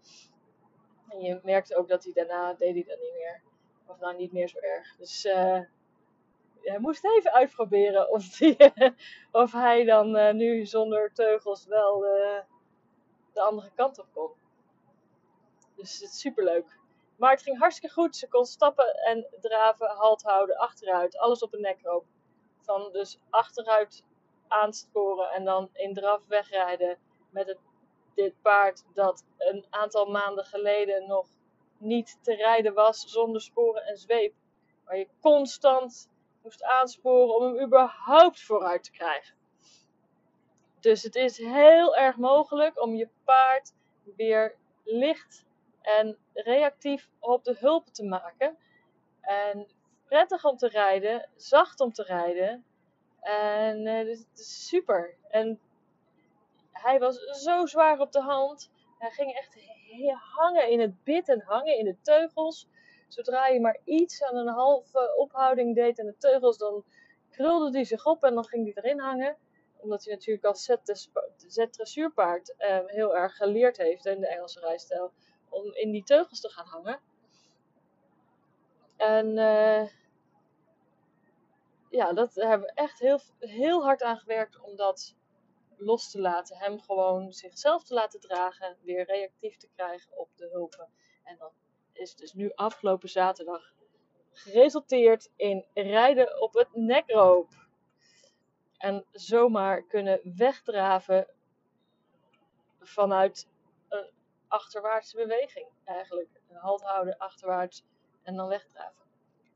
En 1.10 1.22
je 1.22 1.40
merkte 1.44 1.76
ook 1.76 1.88
dat 1.88 2.04
hij 2.04 2.14
daarna 2.14 2.54
deed 2.54 2.74
hij 2.74 2.84
dat 2.84 3.00
niet 3.00 3.14
meer. 3.14 3.42
Of 3.86 4.00
nou 4.00 4.16
niet 4.18 4.32
meer 4.32 4.48
zo 4.48 4.60
erg. 4.60 4.96
Dus 4.96 5.24
hij 6.62 6.80
moest 6.80 7.06
even 7.06 7.34
uitproberen 7.34 8.10
of, 8.12 8.40
of 9.32 9.52
hij 9.52 9.84
dan 9.84 10.36
nu 10.38 10.66
zonder 10.66 11.14
teugels 11.14 11.66
wel 11.66 12.00
de 13.34 13.42
andere 13.42 13.72
kant 13.76 14.00
op 14.00 14.08
kon. 14.14 14.32
Dus 15.78 15.94
het 15.94 16.02
is 16.02 16.20
super 16.20 16.44
leuk. 16.44 16.80
Maar 17.18 17.32
het 17.32 17.42
ging 17.42 17.58
hartstikke 17.60 17.94
goed. 17.94 18.16
Ze 18.16 18.28
kon 18.28 18.46
stappen 18.46 18.96
en 18.96 19.28
draven, 19.42 19.88
halt 19.88 20.22
houden, 20.22 20.58
achteruit. 20.58 21.18
Alles 21.18 21.42
op 21.42 21.54
een 21.54 21.62
nekroop. 21.62 22.06
Van 22.62 22.92
dus 22.92 23.20
achteruit 23.30 24.04
aansporen 24.48 25.30
en 25.30 25.46
dan 25.46 25.70
in 25.74 25.94
draf 25.94 26.26
wegrijden 26.28 26.98
met 27.30 27.48
het, 27.48 27.60
dit 28.14 28.42
paard 28.42 28.84
dat 28.94 29.26
een 29.38 29.66
aantal 29.70 30.06
maanden 30.06 30.46
geleden 30.46 31.08
nog 31.08 31.28
niet 31.78 32.18
te 32.22 32.36
rijden 32.36 32.74
was 32.74 33.02
zonder 33.02 33.42
sporen 33.42 33.86
en 33.86 33.98
zweep. 33.98 34.34
Waar 34.86 34.98
je 34.98 35.08
constant 35.22 36.10
moest 36.44 36.64
aansporen 36.64 37.36
om 37.36 37.44
hem 37.44 37.66
überhaupt 37.66 38.42
vooruit 38.42 38.84
te 38.84 38.92
krijgen. 38.92 39.36
Dus 40.80 41.04
het 41.04 41.16
is 41.16 41.38
heel 41.38 41.96
erg 41.96 42.18
mogelijk 42.18 42.82
om 42.82 42.96
je 42.96 43.10
paard 43.24 43.74
weer 44.16 44.56
licht 44.84 45.47
en 45.88 46.18
reactief 46.34 47.10
op 47.20 47.44
de 47.44 47.56
hulp 47.60 47.88
te 47.88 48.04
maken. 48.04 48.58
En 49.22 49.68
prettig 50.06 50.46
om 50.46 50.58
te 50.58 50.68
rijden, 50.68 51.30
zacht 51.36 51.80
om 51.80 51.92
te 51.92 52.04
rijden. 52.04 52.66
En 53.22 53.86
uh, 53.86 54.06
dus 54.06 54.26
super. 54.68 55.16
En 55.30 55.60
hij 56.72 57.00
was 57.00 57.16
zo 57.44 57.66
zwaar 57.66 58.00
op 58.00 58.12
de 58.12 58.22
hand. 58.22 58.72
Hij 58.98 59.10
ging 59.10 59.34
echt 59.34 59.58
hangen 60.36 60.70
in 60.70 60.80
het 60.80 61.04
bit 61.04 61.30
en 61.30 61.42
hangen 61.42 61.78
in 61.78 61.86
de 61.86 62.02
teugels. 62.02 62.68
Zodra 63.08 63.48
je 63.48 63.60
maar 63.60 63.80
iets 63.84 64.24
aan 64.24 64.36
een 64.36 64.54
halve 64.54 65.16
ophouding 65.18 65.76
deed 65.76 66.00
aan 66.00 66.06
de 66.06 66.18
teugels, 66.18 66.58
dan 66.58 66.84
krulde 67.30 67.72
hij 67.72 67.84
zich 67.84 68.06
op 68.06 68.24
en 68.24 68.34
dan 68.34 68.46
ging 68.46 68.64
hij 68.64 68.84
erin 68.84 69.00
hangen. 69.00 69.38
Omdat 69.78 70.04
hij 70.04 70.14
natuurlijk 70.14 70.46
als 70.46 70.72
Z-dressuurpaard 71.48 72.56
eh, 72.58 72.80
heel 72.86 73.18
erg 73.18 73.36
geleerd 73.36 73.78
heeft 73.78 74.06
in 74.06 74.20
de 74.20 74.28
Engelse 74.28 74.60
rijstijl 74.60 75.12
om 75.50 75.74
in 75.74 75.92
die 75.92 76.04
teugels 76.04 76.42
te 76.42 76.50
gaan 76.50 76.66
hangen. 76.66 77.00
En 78.98 79.28
uh, 79.28 79.88
ja, 81.90 82.14
dat 82.14 82.36
hebben 82.36 82.68
we 82.68 82.74
echt 82.74 83.00
heel, 83.00 83.20
heel 83.40 83.84
hard 83.84 84.04
aan 84.04 84.18
gewerkt 84.18 84.60
om 84.62 84.76
dat 84.76 85.16
los 85.78 86.12
te 86.12 86.22
laten. 86.22 86.58
Hem 86.58 86.80
gewoon 86.80 87.32
zichzelf 87.34 87.84
te 87.84 87.94
laten 87.94 88.20
dragen, 88.20 88.78
weer 88.82 89.06
reactief 89.06 89.58
te 89.58 89.70
krijgen 89.76 90.18
op 90.18 90.30
de 90.36 90.50
hulpen. 90.52 90.90
En 91.24 91.38
dan 91.38 91.52
is 91.94 92.16
dus 92.16 92.34
nu 92.34 92.52
afgelopen 92.56 93.10
zaterdag 93.10 93.74
geresulteerd 94.32 95.32
in 95.36 95.66
rijden 95.74 96.42
op 96.42 96.54
het 96.54 96.76
nekroop. 96.76 97.66
En 98.78 99.06
zomaar 99.12 99.84
kunnen 99.84 100.20
wegdraven 100.38 101.28
vanuit 102.80 103.48
een 103.88 104.10
achterwaartse 104.48 105.16
beweging 105.16 105.68
eigenlijk. 105.84 106.30
Halt 106.54 106.82
houden, 106.82 107.18
achterwaarts 107.18 107.84
en 108.24 108.36
dan 108.36 108.48
wegdraven. 108.48 109.06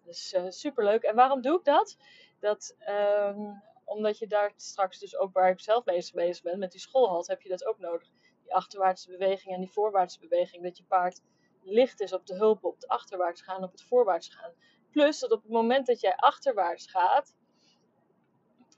Dus 0.03 0.33
uh, 0.33 0.49
superleuk. 0.49 1.03
En 1.03 1.15
waarom 1.15 1.41
doe 1.41 1.57
ik 1.57 1.63
dat? 1.63 1.97
Dat 2.39 2.75
um, 2.89 3.61
omdat 3.85 4.17
je 4.17 4.27
daar 4.27 4.53
straks 4.55 4.99
dus 4.99 5.17
ook 5.17 5.33
waar 5.33 5.49
ik 5.49 5.59
zelf 5.59 5.83
bezig, 5.83 6.13
bezig 6.13 6.43
ben 6.43 6.59
met 6.59 6.71
die 6.71 6.79
schoolhalt, 6.79 7.27
heb 7.27 7.41
je 7.41 7.49
dat 7.49 7.65
ook 7.65 7.79
nodig. 7.79 8.09
Die 8.43 8.53
achterwaartse 8.53 9.09
beweging 9.11 9.53
en 9.53 9.61
die 9.61 9.71
voorwaartse 9.71 10.19
beweging. 10.19 10.63
Dat 10.63 10.77
je 10.77 10.83
paard 10.83 11.21
licht 11.63 11.99
is 11.99 12.13
op 12.13 12.25
de 12.25 12.35
hulp 12.35 12.63
op 12.63 12.75
het 12.75 12.87
achterwaarts 12.87 13.41
gaan, 13.41 13.63
op 13.63 13.71
het 13.71 13.83
voorwaarts 13.83 14.29
gaan. 14.29 14.53
Plus 14.91 15.19
dat 15.19 15.31
op 15.31 15.41
het 15.41 15.51
moment 15.51 15.85
dat 15.85 15.99
jij 15.99 16.15
achterwaarts 16.15 16.87
gaat, 16.87 17.35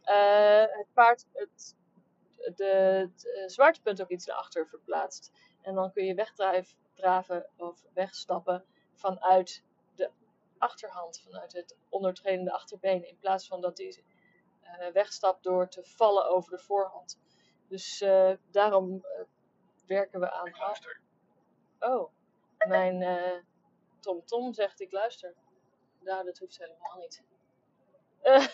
uh, 0.06 0.78
het 0.78 0.88
paard 0.94 1.26
het, 1.34 1.76
de, 2.56 2.66
het 2.66 3.26
uh, 3.26 3.48
zwaartepunt 3.48 4.02
ook 4.02 4.10
iets 4.10 4.26
naar 4.26 4.36
achter 4.36 4.68
verplaatst. 4.68 5.32
En 5.64 5.76
dan 5.76 5.92
kun 5.92 6.06
je 6.06 6.16
wegdraven 6.16 7.50
of 7.58 7.84
wegstappen 7.94 8.66
vanuit 8.94 9.64
de 9.96 10.12
achterhand, 10.58 11.22
vanuit 11.22 11.54
het 11.54 11.78
ondertredende 11.90 12.52
achterbeen. 12.52 13.08
In 13.08 13.18
plaats 13.18 13.48
van 13.48 13.62
dat 13.62 13.76
die 13.76 14.04
uh, 14.64 14.88
wegstapt 14.88 15.44
door 15.44 15.68
te 15.68 15.84
vallen 15.84 16.30
over 16.30 16.52
de 16.52 16.64
voorhand. 16.64 17.20
Dus 17.68 18.02
uh, 18.02 18.32
daarom 18.52 18.94
uh, 18.94 19.02
werken 19.88 20.20
we 20.20 20.32
aan. 20.32 20.52
Oh. 21.80 22.12
Mijn 22.58 23.02
uh, 23.02 23.40
Tom 24.00 24.26
Tom 24.26 24.54
zegt 24.54 24.82
ik 24.82 24.92
luister. 24.92 25.34
Nou, 26.00 26.26
dat 26.26 26.38
hoeft 26.38 26.58
helemaal 26.58 26.98
niet. 26.98 27.24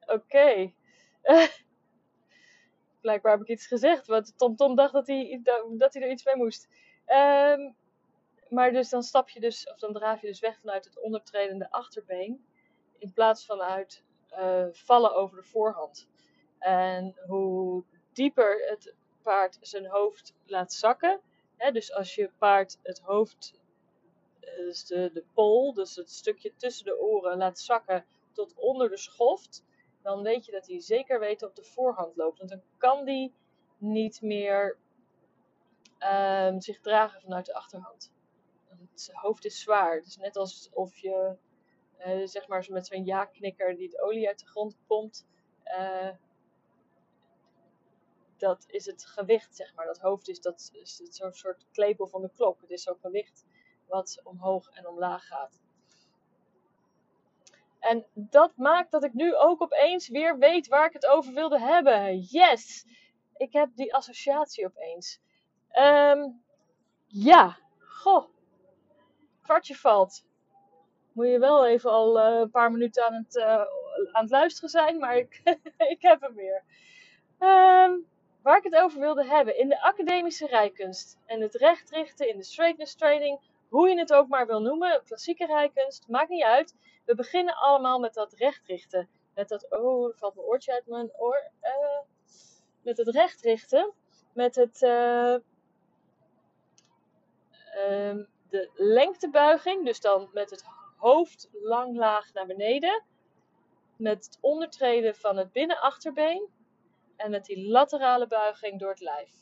Oké. 0.00 0.12
Okay. 0.12 0.74
Blijkbaar 3.00 3.32
heb 3.32 3.40
ik 3.40 3.48
iets 3.48 3.66
gezegd, 3.66 4.06
want 4.06 4.38
Tom 4.38 4.56
Tom 4.56 4.74
dacht 4.74 4.92
dat 4.92 5.06
hij, 5.06 5.40
dat 5.70 5.94
hij 5.94 6.02
er 6.02 6.10
iets 6.10 6.24
mee 6.24 6.36
moest. 6.36 6.68
Um, 7.06 7.76
maar 8.50 8.72
dus 8.72 8.88
dan 8.88 9.02
stap 9.02 9.28
je 9.28 9.40
dus, 9.40 9.70
of 9.70 9.78
dan 9.78 9.92
draaf 9.92 10.20
je 10.20 10.26
dus 10.26 10.40
weg 10.40 10.58
vanuit 10.60 10.84
het 10.84 11.00
ondertredende 11.00 11.70
achterbeen. 11.70 12.44
In 12.98 13.12
plaats 13.12 13.44
van 13.46 13.60
uit 13.60 14.04
eh, 14.28 14.66
vallen 14.72 15.14
over 15.14 15.36
de 15.36 15.42
voorhand. 15.42 16.08
En 16.58 17.14
hoe 17.26 17.84
dieper 18.12 18.68
het 18.68 18.94
paard 19.22 19.58
zijn 19.60 19.86
hoofd 19.86 20.34
laat 20.46 20.72
zakken. 20.72 21.20
Hè, 21.56 21.70
dus 21.72 21.92
als 21.92 22.14
je 22.14 22.30
paard 22.38 22.78
het 22.82 23.00
hoofd, 23.00 23.60
eh, 24.40 24.56
dus 24.56 24.86
de, 24.86 25.10
de 25.12 25.24
pol, 25.34 25.74
dus 25.74 25.96
het 25.96 26.10
stukje 26.10 26.52
tussen 26.56 26.84
de 26.84 27.00
oren, 27.00 27.38
laat 27.38 27.58
zakken 27.58 28.04
tot 28.32 28.54
onder 28.54 28.88
de 28.88 28.96
schoft. 28.96 29.64
Dan 30.02 30.22
weet 30.22 30.44
je 30.44 30.52
dat 30.52 30.66
hij 30.66 30.80
zeker 30.80 31.20
weten 31.20 31.48
op 31.48 31.54
de 31.54 31.64
voorhand 31.64 32.16
loopt. 32.16 32.38
Want 32.38 32.50
dan 32.50 32.62
kan 32.76 33.04
die 33.04 33.34
niet 33.78 34.22
meer 34.22 34.78
um, 35.98 36.60
zich 36.60 36.80
dragen 36.80 37.20
vanuit 37.20 37.46
de 37.46 37.54
achterhand. 37.54 38.12
Het 38.68 39.10
hoofd 39.12 39.44
is 39.44 39.60
zwaar. 39.60 39.94
Het 39.94 40.06
is 40.06 40.16
net 40.16 40.36
alsof 40.36 40.96
je 40.96 41.36
uh, 42.06 42.26
zeg 42.26 42.48
maar 42.48 42.66
met 42.70 42.86
zo'n 42.86 43.04
ja-knikker 43.04 43.76
die 43.76 43.88
de 43.88 44.00
olie 44.00 44.28
uit 44.28 44.38
de 44.38 44.46
grond 44.46 44.76
pompt. 44.86 45.26
Uh, 45.64 46.10
dat 48.36 48.64
is 48.68 48.86
het 48.86 49.06
gewicht, 49.06 49.56
zeg 49.56 49.74
maar. 49.74 49.86
Dat 49.86 49.98
hoofd 49.98 50.28
is, 50.28 50.40
dat, 50.40 50.70
is 50.72 50.96
zo'n 50.96 51.32
soort 51.32 51.66
klepel 51.72 52.06
van 52.06 52.22
de 52.22 52.30
klok. 52.34 52.60
Het 52.60 52.70
is 52.70 52.82
zo'n 52.82 52.98
gewicht 53.00 53.44
wat 53.86 54.20
omhoog 54.24 54.70
en 54.70 54.86
omlaag 54.86 55.26
gaat. 55.26 55.60
En 57.80 58.06
dat 58.14 58.52
maakt 58.56 58.90
dat 58.90 59.04
ik 59.04 59.12
nu 59.12 59.36
ook 59.36 59.62
opeens 59.62 60.08
weer 60.08 60.38
weet 60.38 60.68
waar 60.68 60.86
ik 60.86 60.92
het 60.92 61.06
over 61.06 61.32
wilde 61.32 61.60
hebben. 61.60 62.18
Yes! 62.18 62.86
Ik 63.36 63.52
heb 63.52 63.68
die 63.74 63.94
associatie 63.94 64.66
opeens. 64.66 65.20
Um, 65.78 66.42
ja, 67.06 67.58
goh. 67.78 68.24
Kwartje 69.42 69.74
valt. 69.74 70.24
Moet 71.12 71.26
je 71.26 71.38
wel 71.38 71.66
even 71.66 71.90
al 71.90 72.18
uh, 72.18 72.40
een 72.40 72.50
paar 72.50 72.72
minuten 72.72 73.06
aan 73.06 73.14
het, 73.14 73.36
uh, 73.36 73.60
aan 74.12 74.22
het 74.22 74.30
luisteren 74.30 74.70
zijn, 74.70 74.98
maar 74.98 75.16
ik, 75.16 75.40
ik 75.94 76.02
heb 76.02 76.20
hem 76.20 76.34
weer. 76.34 76.62
Um, 77.38 78.06
waar 78.42 78.56
ik 78.56 78.64
het 78.64 78.74
over 78.76 79.00
wilde 79.00 79.24
hebben. 79.24 79.58
In 79.58 79.68
de 79.68 79.82
academische 79.82 80.46
rijkunst 80.46 81.18
en 81.26 81.40
het 81.40 81.54
recht 81.54 81.90
richten 81.90 82.28
in 82.28 82.36
de 82.36 82.44
straightness 82.44 82.94
training, 82.94 83.40
hoe 83.70 83.88
je 83.88 83.98
het 83.98 84.12
ook 84.12 84.28
maar 84.28 84.46
wil 84.46 84.60
noemen, 84.60 85.02
klassieke 85.04 85.46
rijkunst, 85.46 86.08
maakt 86.08 86.28
niet 86.28 86.42
uit. 86.42 86.74
We 87.04 87.14
beginnen 87.14 87.54
allemaal 87.54 87.98
met 87.98 88.14
dat 88.14 88.32
recht 88.32 88.66
richten. 88.66 89.08
Met 89.34 89.48
dat, 89.48 89.70
oh, 89.70 90.08
er 90.08 90.16
valt 90.16 90.34
mijn 90.34 90.46
oortje 90.46 90.72
uit 90.72 90.86
mijn 90.86 91.10
oor. 91.18 91.50
Uh, 91.62 92.00
met 92.82 92.96
het 92.96 93.08
recht 93.08 93.40
richten. 93.40 93.92
Met 94.32 94.54
het, 94.54 94.82
uh, 94.82 95.36
um, 97.88 98.28
de 98.48 98.70
lengtebuiging, 98.74 99.84
dus 99.84 100.00
dan 100.00 100.30
met 100.32 100.50
het 100.50 100.64
hoofd 100.96 101.48
lang 101.52 101.96
laag 101.96 102.32
naar 102.32 102.46
beneden. 102.46 103.02
Met 103.96 104.24
het 104.24 104.38
ondertreden 104.40 105.16
van 105.16 105.36
het 105.36 105.52
binnenachterbeen 105.52 106.48
en 107.16 107.30
met 107.30 107.44
die 107.44 107.68
laterale 107.68 108.26
buiging 108.26 108.80
door 108.80 108.90
het 108.90 109.00
lijf. 109.00 109.38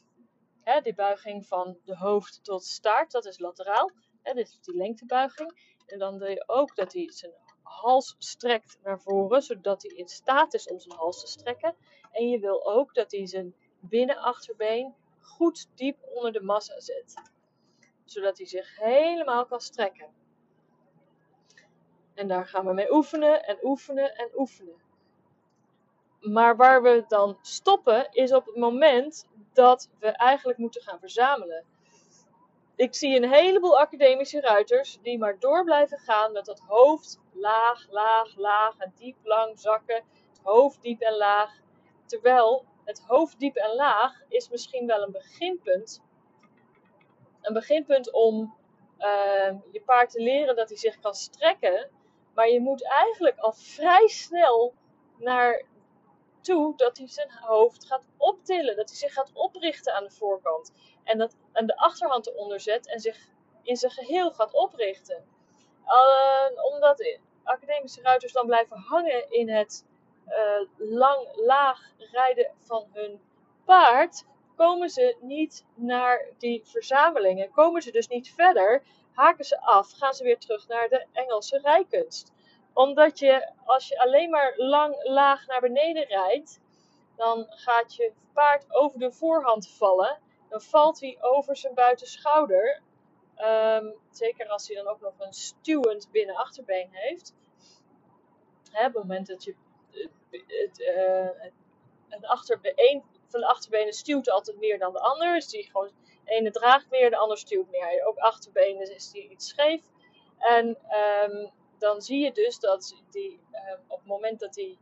Die 0.82 0.94
buiging 0.94 1.46
van 1.46 1.78
de 1.84 1.96
hoofd 1.96 2.44
tot 2.44 2.64
staart, 2.64 3.10
dat 3.10 3.24
is 3.24 3.38
lateraal. 3.38 3.90
Hè, 4.22 4.32
is 4.32 4.58
die 4.60 4.76
lengtebuiging. 4.76 5.76
En 5.86 5.98
dan 5.98 6.18
wil 6.18 6.28
je 6.28 6.44
ook 6.46 6.76
dat 6.76 6.92
hij 6.92 7.12
zijn 7.12 7.32
hals 7.62 8.14
strekt 8.18 8.78
naar 8.82 9.00
voren, 9.00 9.42
zodat 9.42 9.82
hij 9.82 9.90
in 9.90 10.08
staat 10.08 10.54
is 10.54 10.68
om 10.68 10.80
zijn 10.80 10.98
hals 10.98 11.20
te 11.20 11.26
strekken. 11.26 11.74
En 12.10 12.28
je 12.28 12.38
wil 12.38 12.66
ook 12.66 12.94
dat 12.94 13.10
hij 13.10 13.26
zijn 13.26 13.54
binnenachterbeen 13.80 14.94
goed 15.20 15.68
diep 15.74 15.96
onder 16.14 16.32
de 16.32 16.42
massa 16.42 16.80
zet. 16.80 17.14
Zodat 18.04 18.38
hij 18.38 18.46
zich 18.46 18.78
helemaal 18.78 19.46
kan 19.46 19.60
strekken. 19.60 20.08
En 22.14 22.28
daar 22.28 22.46
gaan 22.46 22.66
we 22.66 22.72
mee 22.72 22.92
oefenen 22.92 23.44
en 23.44 23.58
oefenen 23.62 24.14
en 24.14 24.30
oefenen. 24.34 24.86
Maar 26.20 26.56
waar 26.56 26.82
we 26.82 27.04
dan 27.08 27.38
stoppen 27.42 28.08
is 28.10 28.32
op 28.32 28.46
het 28.46 28.56
moment 28.56 29.28
dat 29.52 29.90
we 29.98 30.06
eigenlijk 30.06 30.58
moeten 30.58 30.82
gaan 30.82 30.98
verzamelen. 30.98 31.64
Ik 32.78 32.94
zie 32.94 33.16
een 33.16 33.32
heleboel 33.32 33.80
academische 33.80 34.40
ruiters 34.40 34.98
die 35.02 35.18
maar 35.18 35.38
door 35.38 35.64
blijven 35.64 35.98
gaan 35.98 36.32
met 36.32 36.44
dat 36.44 36.60
hoofd 36.66 37.20
laag, 37.32 37.86
laag, 37.90 38.36
laag 38.36 38.78
en 38.78 38.92
diep 38.96 39.16
lang 39.22 39.58
zakken. 39.58 40.04
Het 40.28 40.40
hoofd 40.42 40.82
diep 40.82 41.00
en 41.00 41.16
laag. 41.16 41.60
Terwijl 42.06 42.64
het 42.84 43.02
hoofd 43.06 43.38
diep 43.38 43.56
en 43.56 43.74
laag 43.74 44.22
is 44.28 44.48
misschien 44.48 44.86
wel 44.86 45.02
een 45.02 45.12
beginpunt. 45.12 46.02
Een 47.40 47.52
beginpunt 47.52 48.12
om 48.12 48.54
uh, 48.98 49.54
je 49.72 49.82
paard 49.84 50.10
te 50.10 50.22
leren 50.22 50.56
dat 50.56 50.68
hij 50.68 50.78
zich 50.78 50.98
kan 50.98 51.14
strekken. 51.14 51.90
Maar 52.34 52.48
je 52.48 52.60
moet 52.60 52.84
eigenlijk 52.84 53.38
al 53.38 53.52
vrij 53.52 54.08
snel 54.08 54.74
naar 55.16 55.64
toe 56.40 56.76
dat 56.76 56.98
hij 56.98 57.08
zijn 57.08 57.32
hoofd 57.32 57.86
gaat 57.86 58.06
optillen. 58.16 58.76
Dat 58.76 58.88
hij 58.88 58.98
zich 58.98 59.12
gaat 59.12 59.30
oprichten 59.32 59.94
aan 59.94 60.04
de 60.04 60.10
voorkant. 60.10 60.72
En, 61.08 61.18
dat, 61.18 61.36
en 61.52 61.66
de 61.66 61.76
achterhand 61.76 62.26
eronder 62.26 62.60
zet 62.60 62.88
en 62.88 63.00
zich 63.00 63.28
in 63.62 63.76
zijn 63.76 63.92
geheel 63.92 64.30
gaat 64.30 64.54
oprichten. 64.54 65.24
Omdat 66.72 67.18
academische 67.42 68.02
ruiters 68.02 68.32
dan 68.32 68.46
blijven 68.46 68.76
hangen 68.76 69.30
in 69.30 69.48
het 69.48 69.86
uh, 70.28 70.68
lang, 70.76 71.28
laag 71.34 71.80
rijden 72.12 72.50
van 72.58 72.86
hun 72.92 73.20
paard, 73.64 74.24
komen 74.56 74.90
ze 74.90 75.16
niet 75.20 75.64
naar 75.74 76.28
die 76.38 76.62
verzamelingen. 76.64 77.50
Komen 77.50 77.82
ze 77.82 77.90
dus 77.90 78.08
niet 78.08 78.34
verder, 78.34 78.82
haken 79.12 79.44
ze 79.44 79.60
af, 79.60 79.92
gaan 79.92 80.14
ze 80.14 80.24
weer 80.24 80.38
terug 80.38 80.68
naar 80.68 80.88
de 80.88 81.06
Engelse 81.12 81.58
rijkunst 81.62 82.32
omdat 82.78 83.18
je, 83.18 83.50
als 83.64 83.88
je 83.88 84.00
alleen 84.00 84.30
maar 84.30 84.54
lang 84.56 84.96
laag 85.02 85.46
naar 85.46 85.60
beneden 85.60 86.04
rijdt, 86.04 86.60
dan 87.16 87.46
gaat 87.48 87.94
je 87.94 88.12
paard 88.32 88.74
over 88.74 88.98
de 88.98 89.12
voorhand 89.12 89.68
vallen. 89.68 90.18
Dan 90.48 90.60
valt 90.60 91.00
hij 91.00 91.16
over 91.20 91.56
zijn 91.56 91.74
buitenschouder. 91.74 92.82
Um, 93.36 93.94
zeker 94.10 94.48
als 94.48 94.66
hij 94.66 94.76
dan 94.76 94.86
ook 94.86 95.00
nog 95.00 95.14
een 95.18 95.32
stuwend 95.32 96.10
binnenachterbeen 96.10 96.88
heeft. 96.90 97.34
Hè, 98.70 98.86
op 98.86 98.94
het 98.94 99.02
moment 99.02 99.26
dat 99.26 99.44
je 99.44 99.54
het, 100.46 100.78
uh, 100.78 101.50
het 102.08 102.24
achterbeen, 102.24 102.72
een 102.76 103.02
van 103.26 103.40
de 103.40 103.46
achterbenen 103.46 103.92
stuwt 103.92 104.30
altijd 104.30 104.58
meer 104.58 104.78
dan 104.78 104.92
de 104.92 105.00
ander. 105.00 105.34
Dus 105.34 105.48
die 105.48 105.64
gewoon, 105.64 105.90
de 106.24 106.30
ene 106.30 106.50
draagt 106.50 106.90
meer, 106.90 107.10
de 107.10 107.16
ander 107.16 107.38
stuwt 107.38 107.70
meer. 107.70 108.06
Ook 108.06 108.16
achterbenen 108.16 108.94
is 108.94 109.10
die 109.10 109.28
iets 109.28 109.48
scheef. 109.48 109.82
En 110.38 110.78
um, 111.24 111.50
dan 111.78 112.02
zie 112.02 112.24
je 112.24 112.32
dus 112.32 112.58
dat 112.58 113.02
die, 113.10 113.40
uh, 113.52 113.72
op 113.86 113.98
het 113.98 114.08
moment 114.08 114.40
dat 114.40 114.54
hij 114.54 114.78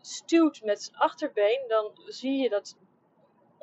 stuwt 0.00 0.62
met 0.62 0.82
zijn 0.82 0.96
achterbeen, 0.96 1.64
dan 1.68 1.92
zie 2.06 2.42
je 2.42 2.48
dat 2.48 2.76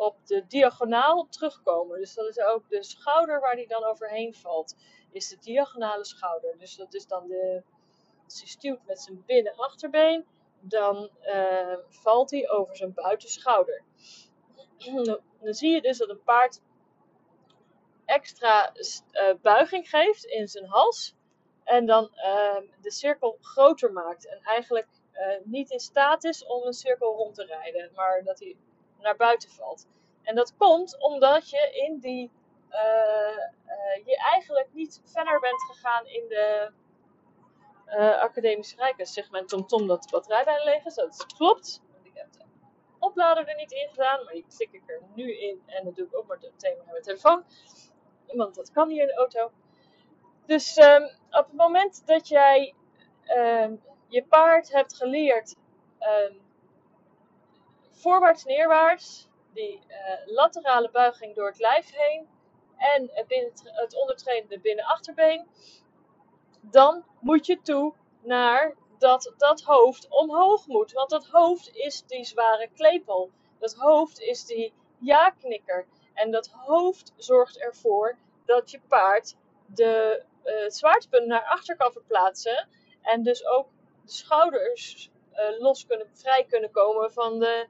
op 0.01 0.25
de 0.25 0.45
diagonaal 0.47 1.27
terugkomen. 1.29 1.99
Dus 1.99 2.13
dat 2.13 2.27
is 2.27 2.39
ook 2.39 2.69
de 2.69 2.83
schouder 2.83 3.39
waar 3.39 3.53
hij 3.53 3.65
dan 3.65 3.83
overheen 3.83 4.35
valt, 4.35 4.75
is 5.11 5.29
de 5.29 5.37
diagonale 5.39 6.05
schouder. 6.05 6.57
Dus 6.57 6.75
dat 6.75 6.93
is 6.93 7.07
dan 7.07 7.27
de, 7.27 7.63
stuwt 8.25 8.85
met 8.85 9.01
zijn 9.01 9.23
binnen-achterbeen, 9.25 10.25
dan 10.59 11.09
uh, 11.23 11.77
valt 11.87 12.31
hij 12.31 12.49
over 12.49 12.75
zijn 12.75 12.93
buitenschouder. 12.93 13.83
Dan 15.41 15.53
zie 15.53 15.73
je 15.73 15.81
dus 15.81 15.97
dat 15.97 16.09
een 16.09 16.23
paard 16.23 16.61
extra 18.05 18.73
uh, 18.75 19.33
buiging 19.41 19.89
geeft 19.89 20.25
in 20.25 20.47
zijn 20.47 20.65
hals 20.65 21.15
en 21.63 21.85
dan 21.85 22.11
uh, 22.15 22.57
de 22.81 22.91
cirkel 22.91 23.37
groter 23.41 23.91
maakt. 23.91 24.27
En 24.27 24.39
eigenlijk 24.39 24.87
niet 25.43 25.71
in 25.71 25.79
staat 25.79 26.23
is 26.23 26.45
om 26.45 26.65
een 26.65 26.73
cirkel 26.73 27.15
rond 27.15 27.35
te 27.35 27.45
rijden, 27.45 27.91
maar 27.95 28.23
dat 28.23 28.39
hij 28.39 28.55
naar 29.01 29.15
buiten 29.15 29.49
valt. 29.49 29.87
En 30.23 30.35
dat 30.35 30.55
komt 30.57 30.99
omdat 30.99 31.49
je 31.49 31.69
in 31.87 31.99
die. 31.99 32.31
Uh, 32.69 33.47
je 34.05 34.17
eigenlijk 34.31 34.67
niet 34.73 35.01
verder 35.03 35.39
bent 35.39 35.61
gegaan 35.61 36.05
in 36.05 36.27
de 36.27 36.71
academische 38.19 38.75
rijkers. 38.75 39.13
Zegt 39.13 39.31
mijn 39.31 39.45
TomTom 39.45 39.67
-tom 39.79 39.87
dat 39.87 40.03
de 40.03 40.09
batterij 40.11 40.43
bijna 40.43 40.63
leeg. 40.63 40.83
Dat 40.83 41.25
klopt. 41.37 41.81
Ik 42.03 42.11
heb 42.13 42.33
de 42.33 42.39
oplader 42.99 43.47
er 43.47 43.55
niet 43.55 43.71
in 43.71 43.89
gedaan, 43.89 44.23
maar 44.23 44.33
die 44.33 44.45
klik 44.57 44.71
ik 44.71 44.89
er 44.89 45.01
nu 45.15 45.37
in. 45.37 45.63
En 45.65 45.83
dat 45.83 45.95
doe 45.95 46.05
ik 46.05 46.17
ook 46.17 46.27
maar 46.27 46.37
meteen 46.41 46.77
met 46.77 46.85
mijn 46.85 47.01
telefoon. 47.01 47.43
Want 48.27 48.55
dat 48.55 48.71
kan 48.71 48.89
hier 48.89 49.01
in 49.01 49.07
de 49.07 49.15
auto. 49.15 49.51
Dus 50.45 50.77
um, 50.77 51.03
op 51.29 51.45
het 51.45 51.53
moment 51.53 52.07
dat 52.07 52.27
jij 52.27 52.73
um, 53.37 53.81
je 54.07 54.25
paard 54.25 54.71
hebt 54.71 54.95
geleerd 54.95 55.55
um, 55.99 56.41
voorwaarts, 58.01 58.43
neerwaarts, 58.43 59.27
die 59.53 59.79
uh, 59.87 59.95
laterale 60.25 60.89
buiging 60.91 61.35
door 61.35 61.47
het 61.47 61.59
lijf 61.59 61.91
heen 61.91 62.27
en 62.77 63.09
het, 63.13 63.61
het 63.63 63.95
ondertredende 63.95 64.59
binnen-achterbeen, 64.59 65.47
dan 66.61 67.03
moet 67.19 67.45
je 67.45 67.61
toe 67.61 67.93
naar 68.21 68.75
dat 68.97 69.33
dat 69.37 69.61
hoofd 69.61 70.07
omhoog 70.09 70.67
moet. 70.67 70.91
Want 70.91 71.09
dat 71.09 71.25
hoofd 71.25 71.75
is 71.75 72.03
die 72.05 72.23
zware 72.23 72.69
klepel. 72.75 73.29
Dat 73.59 73.73
hoofd 73.73 74.19
is 74.19 74.45
die 74.45 74.73
ja-knikker. 74.97 75.85
En 76.13 76.31
dat 76.31 76.47
hoofd 76.47 77.13
zorgt 77.15 77.59
ervoor 77.59 78.17
dat 78.45 78.71
je 78.71 78.79
paard 78.87 79.35
de 79.65 80.23
uh, 80.43 80.63
het 80.63 80.75
zwaartepunt 80.75 81.27
naar 81.27 81.45
achter 81.45 81.75
kan 81.75 81.91
verplaatsen. 81.91 82.67
En 83.01 83.23
dus 83.23 83.45
ook 83.45 83.67
de 84.05 84.11
schouders 84.11 85.11
eh, 85.31 85.59
los 85.59 85.85
kunnen, 85.85 86.09
vrij 86.13 86.45
kunnen 86.49 86.71
komen 86.71 87.11
van, 87.13 87.39
de, 87.39 87.67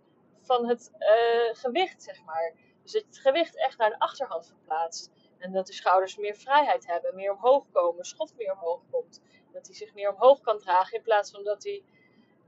van 0.52 0.68
het 0.68 0.92
eh, 0.98 1.56
gewicht, 1.62 2.04
zeg 2.04 2.24
maar. 2.24 2.54
Dus 2.84 2.92
dat 2.92 3.02
je 3.02 3.08
het 3.08 3.18
gewicht 3.18 3.58
echt 3.58 3.78
naar 3.78 3.90
de 3.90 4.00
achterhand 4.00 4.48
verplaatst. 4.48 5.12
En 5.38 5.52
dat 5.52 5.68
de 5.68 5.74
schouders 5.74 6.18
meer 6.18 6.36
vrijheid 6.36 6.88
hebben, 6.88 7.16
meer 7.16 7.32
omhoog 7.32 7.66
komen, 7.72 8.06
schot 8.06 8.34
meer 8.38 8.54
omhoog 8.54 8.82
komt. 8.92 9.22
Dat 9.52 9.66
hij 9.66 9.76
zich 9.76 9.94
meer 9.94 10.14
omhoog 10.14 10.42
kan 10.42 10.60
dragen 10.60 10.98
in 10.98 11.04
plaats 11.04 11.32
van 11.32 11.44
dat 11.44 11.64
hij 11.64 11.84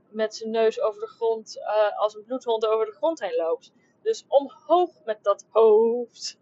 met 0.08 0.34
zijn 0.34 0.50
neus 0.50 0.80
over 0.80 1.00
de 1.00 1.06
grond, 1.06 1.56
uh, 1.56 1.98
als 1.98 2.14
een 2.14 2.24
bloedhond 2.24 2.66
over 2.66 2.86
de 2.86 2.92
grond 2.92 3.20
heen 3.20 3.36
loopt. 3.36 3.72
Dus 4.02 4.24
omhoog 4.28 5.04
met 5.04 5.22
dat 5.22 5.46
hoofd. 5.50 6.38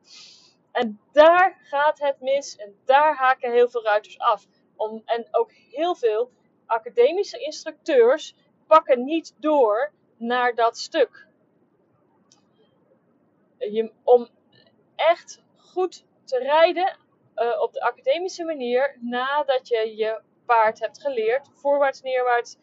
en 0.80 1.00
daar 1.12 1.58
gaat 1.62 1.98
het 1.98 2.20
mis 2.20 2.56
en 2.56 2.78
daar 2.84 3.16
haken 3.16 3.52
heel 3.52 3.68
veel 3.68 3.82
ruiters 3.82 4.18
af. 4.18 4.46
Om, 4.76 5.02
en 5.04 5.28
ook 5.30 5.52
heel 5.52 5.94
veel 5.94 6.30
academische 6.66 7.38
instructeurs 7.38 8.34
pakken 8.66 9.04
niet 9.04 9.34
door 9.38 9.92
naar 10.18 10.54
dat 10.54 10.78
stuk. 10.78 11.26
Je, 13.58 13.92
om 14.04 14.28
echt 14.96 15.42
goed 15.56 16.04
te 16.24 16.38
rijden 16.38 16.96
uh, 17.36 17.60
op 17.60 17.72
de 17.72 17.80
academische 17.80 18.44
manier 18.44 18.96
nadat 19.00 19.68
je 19.68 19.96
je 19.96 20.20
paard 20.46 20.78
hebt 20.78 21.00
geleerd, 21.00 21.48
voorwaarts, 21.52 22.02
neerwaarts, 22.02 22.56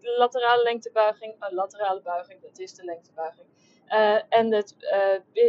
laterale 0.00 0.62
lengtebuiging, 0.62 1.34
uh, 1.34 1.50
laterale 1.50 2.00
buiging, 2.00 2.40
dat 2.40 2.58
is 2.58 2.74
de 2.74 2.84
lengtebuiging, 2.84 3.46
uh, 3.88 4.22
en 4.28 4.52
het 4.52 4.76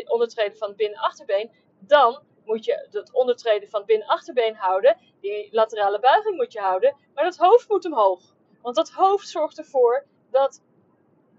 ondertreden 0.06 0.58
van 0.58 0.68
het 0.68 0.78
binnenachterbeen, 0.78 1.52
dan 1.80 2.24
moet 2.46 2.66
je 2.66 2.88
het 2.92 3.14
ondertreden 3.14 3.70
van 3.70 3.80
het 3.80 3.88
binnenachterbeen 3.88 4.56
houden, 4.56 4.98
die 5.22 5.48
laterale 5.52 6.00
buiging 6.00 6.36
moet 6.36 6.54
je 6.54 6.60
houden, 6.60 6.96
maar 7.14 7.24
dat 7.24 7.38
hoofd 7.38 7.70
moet 7.70 7.86
omhoog. 7.86 8.34
Want 8.62 8.76
dat 8.76 8.90
hoofd 8.90 9.28
zorgt 9.28 9.58
ervoor 9.58 10.06
dat 10.32 10.62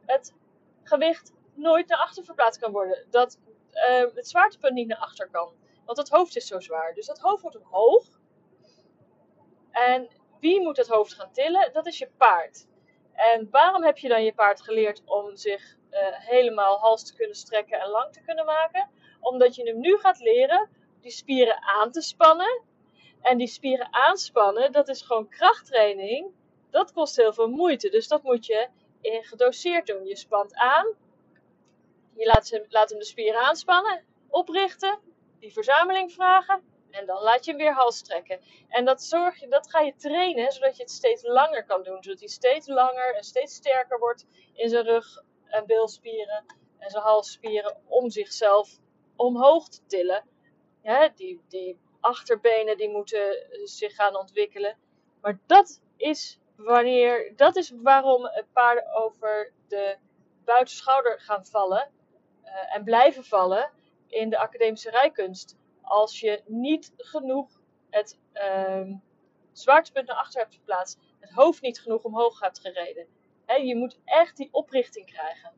het 0.06 0.34
gewicht 0.82 1.32
nooit 1.54 1.88
naar 1.88 1.98
achter 1.98 2.24
verplaatst 2.24 2.60
kan 2.60 2.72
worden. 2.72 3.06
Dat 3.10 3.38
uh, 3.72 4.14
het 4.14 4.28
zwaartepunt 4.28 4.74
niet 4.74 4.88
naar 4.88 4.98
achter 4.98 5.28
kan. 5.30 5.52
Want 5.84 5.98
het 5.98 6.08
hoofd 6.08 6.36
is 6.36 6.46
zo 6.46 6.60
zwaar. 6.60 6.94
Dus 6.94 7.06
dat 7.06 7.18
hoofd 7.18 7.42
moet 7.42 7.56
omhoog. 7.56 8.04
En 9.70 10.08
wie 10.40 10.60
moet 10.60 10.76
het 10.76 10.88
hoofd 10.88 11.14
gaan 11.14 11.32
tillen? 11.32 11.72
Dat 11.72 11.86
is 11.86 11.98
je 11.98 12.10
paard. 12.16 12.66
En 13.12 13.48
waarom 13.50 13.84
heb 13.84 13.98
je 13.98 14.08
dan 14.08 14.24
je 14.24 14.34
paard 14.34 14.62
geleerd 14.62 15.02
om 15.04 15.36
zich 15.36 15.76
uh, 15.90 15.98
helemaal 16.10 16.78
hals 16.78 17.04
te 17.06 17.14
kunnen 17.14 17.36
strekken 17.36 17.80
en 17.80 17.88
lang 17.88 18.12
te 18.12 18.20
kunnen 18.20 18.44
maken? 18.44 18.90
Omdat 19.20 19.54
je 19.54 19.62
hem 19.62 19.80
nu 19.80 19.98
gaat 19.98 20.18
leren 20.20 20.68
die 21.00 21.10
spieren 21.10 21.62
aan 21.62 21.90
te 21.90 22.02
spannen. 22.02 22.62
En 23.20 23.38
die 23.38 23.46
spieren 23.46 23.88
aanspannen, 23.90 24.72
dat 24.72 24.88
is 24.88 25.02
gewoon 25.02 25.28
krachttraining. 25.28 26.30
Dat 26.70 26.92
kost 26.92 27.16
heel 27.16 27.32
veel 27.32 27.48
moeite. 27.48 27.88
Dus 27.88 28.08
dat 28.08 28.22
moet 28.22 28.46
je 28.46 28.68
gedoseerd 29.22 29.86
doen. 29.86 30.06
Je 30.06 30.16
spant 30.16 30.54
aan. 30.54 30.86
Je 32.14 32.26
laat 32.26 32.60
laat 32.68 32.90
hem 32.90 32.98
de 32.98 33.04
spieren 33.04 33.40
aanspannen. 33.40 34.04
Oprichten. 34.28 34.98
Die 35.40 35.52
verzameling 35.52 36.12
vragen. 36.12 36.62
En 36.90 37.06
dan 37.06 37.22
laat 37.22 37.44
je 37.44 37.50
hem 37.50 37.60
weer 37.60 37.74
hals 37.74 38.02
trekken. 38.02 38.40
En 38.68 38.84
dat, 38.84 39.02
zorg 39.02 39.40
je, 39.40 39.48
dat 39.48 39.70
ga 39.70 39.80
je 39.80 39.94
trainen, 39.96 40.52
zodat 40.52 40.76
je 40.76 40.82
het 40.82 40.92
steeds 40.92 41.22
langer 41.22 41.64
kan 41.64 41.82
doen. 41.82 42.02
Zodat 42.02 42.18
hij 42.18 42.28
steeds 42.28 42.66
langer 42.66 43.14
en 43.14 43.24
steeds 43.24 43.54
sterker 43.54 43.98
wordt 43.98 44.26
in 44.52 44.68
zijn 44.68 44.84
rug 44.84 45.22
en 45.44 45.66
bilspieren 45.66 46.44
en 46.78 46.90
zijn 46.90 47.02
halsspieren 47.02 47.82
om 47.86 48.10
zichzelf 48.10 48.78
omhoog 49.16 49.68
te 49.68 49.80
tillen. 49.86 50.24
Ja, 50.82 51.08
die, 51.08 51.40
die 51.48 51.78
achterbenen 52.00 52.76
die 52.76 52.88
moeten 52.90 53.48
zich 53.64 53.94
gaan 53.94 54.16
ontwikkelen. 54.16 54.76
Maar 55.20 55.40
dat 55.46 55.80
is 55.96 56.38
wanneer, 56.56 57.32
dat 57.36 57.56
is 57.56 57.72
waarom 57.82 58.30
paarden 58.52 58.94
over 58.94 59.52
de 59.68 59.96
buitenschouder 60.44 61.20
gaan 61.20 61.46
vallen 61.46 61.90
uh, 62.44 62.74
en 62.74 62.84
blijven 62.84 63.24
vallen 63.24 63.70
in 64.08 64.30
de 64.30 64.38
academische 64.38 64.90
rijkunst. 64.90 65.56
Als 65.82 66.20
je 66.20 66.42
niet 66.46 66.92
genoeg 66.96 67.60
het 67.90 68.18
uh, 68.34 68.92
zwaartepunt 69.52 70.06
naar 70.06 70.16
achter 70.16 70.40
hebt 70.40 70.54
geplaatst, 70.54 70.98
het 71.20 71.30
hoofd 71.30 71.62
niet 71.62 71.80
genoeg 71.80 72.02
omhoog 72.02 72.40
hebt 72.40 72.60
gereden. 72.60 73.06
Je 73.46 73.76
moet 73.76 73.98
echt 74.04 74.36
die 74.36 74.48
oprichting 74.52 75.06
krijgen. 75.06 75.52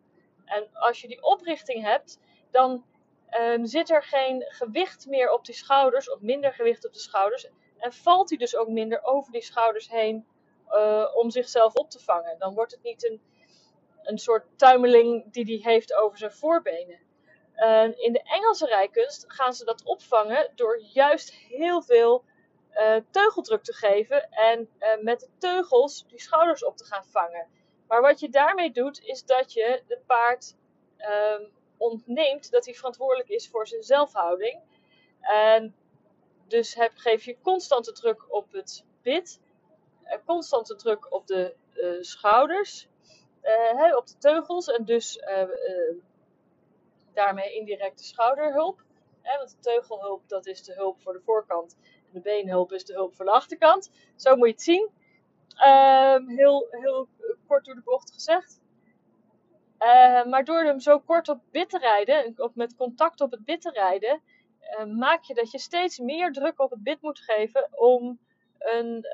En 0.45 0.69
als 0.73 1.01
je 1.01 1.09
die 1.09 1.23
oprichting 1.23 1.83
hebt, 1.83 2.19
dan 2.51 2.85
um, 3.31 3.67
zit 3.67 3.91
er 3.91 4.03
geen 4.03 4.45
gewicht 4.49 5.07
meer 5.07 5.31
op 5.33 5.45
die 5.45 5.55
schouders, 5.55 6.11
of 6.11 6.21
minder 6.21 6.53
gewicht 6.53 6.87
op 6.87 6.93
de 6.93 6.99
schouders. 6.99 7.49
En 7.79 7.93
valt 7.93 8.29
hij 8.29 8.39
dus 8.39 8.57
ook 8.57 8.69
minder 8.69 9.03
over 9.05 9.33
die 9.33 9.43
schouders 9.43 9.89
heen 9.91 10.27
uh, 10.71 11.05
om 11.15 11.31
zichzelf 11.31 11.75
op 11.75 11.91
te 11.91 12.01
vangen. 12.01 12.39
Dan 12.39 12.55
wordt 12.55 12.73
het 12.73 12.83
niet 12.83 13.11
een, 13.11 13.21
een 14.03 14.19
soort 14.19 14.45
tuimeling 14.57 15.33
die 15.33 15.63
hij 15.63 15.73
heeft 15.73 15.95
over 15.95 16.19
zijn 16.19 16.33
voorbenen. 16.33 17.07
In 17.97 18.13
de 18.13 18.23
Engelse 18.23 18.67
rijkunst 18.67 19.25
gaan 19.29 19.53
ze 19.53 19.65
dat 19.65 19.85
opvangen 19.85 20.53
door 20.55 20.81
juist 20.93 21.33
heel 21.33 21.83
veel 21.83 22.25
uh, 22.73 22.97
teugeldruk 23.11 23.63
te 23.63 23.73
geven 23.73 24.29
en 24.31 24.69
met 25.01 25.21
de 25.21 25.29
teugels 25.39 26.07
die 26.09 26.21
schouders 26.21 26.65
op 26.65 26.77
te 26.77 26.85
gaan 26.85 27.05
vangen. 27.05 27.47
Maar 27.89 28.01
wat 28.01 28.21
je 28.21 28.29
daarmee 28.29 28.71
doet, 28.71 29.01
is 29.01 29.25
dat 29.25 29.53
je 29.53 29.83
de 29.87 30.01
paard 30.07 30.57
ehm, 30.97 31.45
ontneemt 31.77 32.51
dat 32.51 32.65
hij 32.65 32.75
verantwoordelijk 32.75 33.29
is 33.29 33.49
voor 33.49 33.67
zijn 33.67 33.83
zelfhouding. 33.83 34.61
En 35.21 35.75
dus 36.47 36.75
heb, 36.75 36.93
geef 36.95 37.25
je 37.25 37.41
constante 37.41 37.93
druk 37.93 38.33
op 38.33 38.53
het 38.53 38.85
bit, 39.03 39.41
constante 40.25 40.77
druk 40.77 41.13
op 41.13 41.27
de 41.27 41.55
uh, 41.75 42.03
schouders, 42.03 42.89
uh, 43.43 43.97
op 43.97 44.07
de 44.07 44.19
teugels 44.19 44.67
en 44.67 44.85
dus 44.85 45.23
daarmee 47.15 47.55
indirect 47.55 47.99
de 47.99 48.05
schouderhulp. 48.05 48.83
want 49.23 49.51
de 49.51 49.59
teugelhulp 49.61 50.29
dat 50.29 50.47
is 50.47 50.63
de 50.63 50.75
hulp 50.75 51.01
voor 51.01 51.13
de 51.13 51.21
voorkant 51.21 51.77
en 51.83 52.13
de 52.13 52.21
beenhulp 52.21 52.73
is 52.73 52.85
de 52.85 52.93
hulp 52.93 53.15
voor 53.15 53.25
de 53.25 53.31
achterkant. 53.31 53.91
Zo 54.17 54.37
moet 54.37 54.47
je 54.47 54.53
het 54.53 54.63
zien. 54.63 54.91
Ehm, 55.57 56.27
heel, 56.27 56.67
heel 56.71 57.09
kort 57.47 57.65
door 57.65 57.75
de 57.75 57.81
bocht 57.85 58.13
gezegd. 58.13 58.61
Maar 60.29 60.45
door 60.45 60.63
hem 60.65 60.81
zo 60.81 60.99
kort 60.99 61.29
op 61.29 61.41
bit 61.51 61.71
te 61.71 61.79
rijden, 61.79 62.35
of 62.37 62.55
met 62.55 62.77
contact 62.77 63.21
op 63.21 63.31
het 63.31 63.45
bit 63.45 63.61
te 63.61 63.71
rijden, 63.71 64.23
maak 64.97 65.23
je 65.23 65.35
dat 65.35 65.51
je 65.51 65.59
steeds 65.59 65.99
meer 65.99 66.33
druk 66.33 66.61
op 66.61 66.71
het 66.71 66.83
bit 66.83 67.03
moet 67.03 67.19
geven 67.19 67.69
om 67.79 68.19
een, 68.59 69.07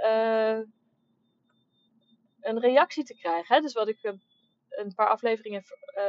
een 2.44 2.60
reactie 2.60 3.04
te 3.04 3.14
krijgen. 3.14 3.54
Hè? 3.54 3.60
Dus 3.60 3.72
wat 3.72 3.88
ik 3.88 4.02
een 4.68 4.94
paar 4.94 5.08
afleveringen 5.08 5.64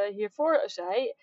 hiervoor 0.09 0.63
zei, 0.65 1.13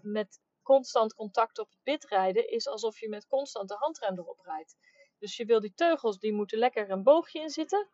met 0.00 0.40
constant 0.62 1.14
contact 1.14 1.58
op 1.58 1.68
het 1.68 1.78
bit 1.82 2.04
rijden, 2.04 2.50
is 2.50 2.68
alsof 2.68 3.00
je 3.00 3.08
met 3.08 3.26
constant 3.26 3.68
de 3.68 3.76
handrem 3.78 4.18
erop 4.18 4.40
rijdt. 4.40 4.76
Dus 5.18 5.36
je 5.36 5.44
wil 5.44 5.60
die 5.60 5.74
teugels, 5.74 6.18
die 6.18 6.32
moeten 6.32 6.58
lekker 6.58 6.90
een 6.90 7.02
boogje 7.02 7.40
in 7.40 7.50
zitten. 7.50 7.88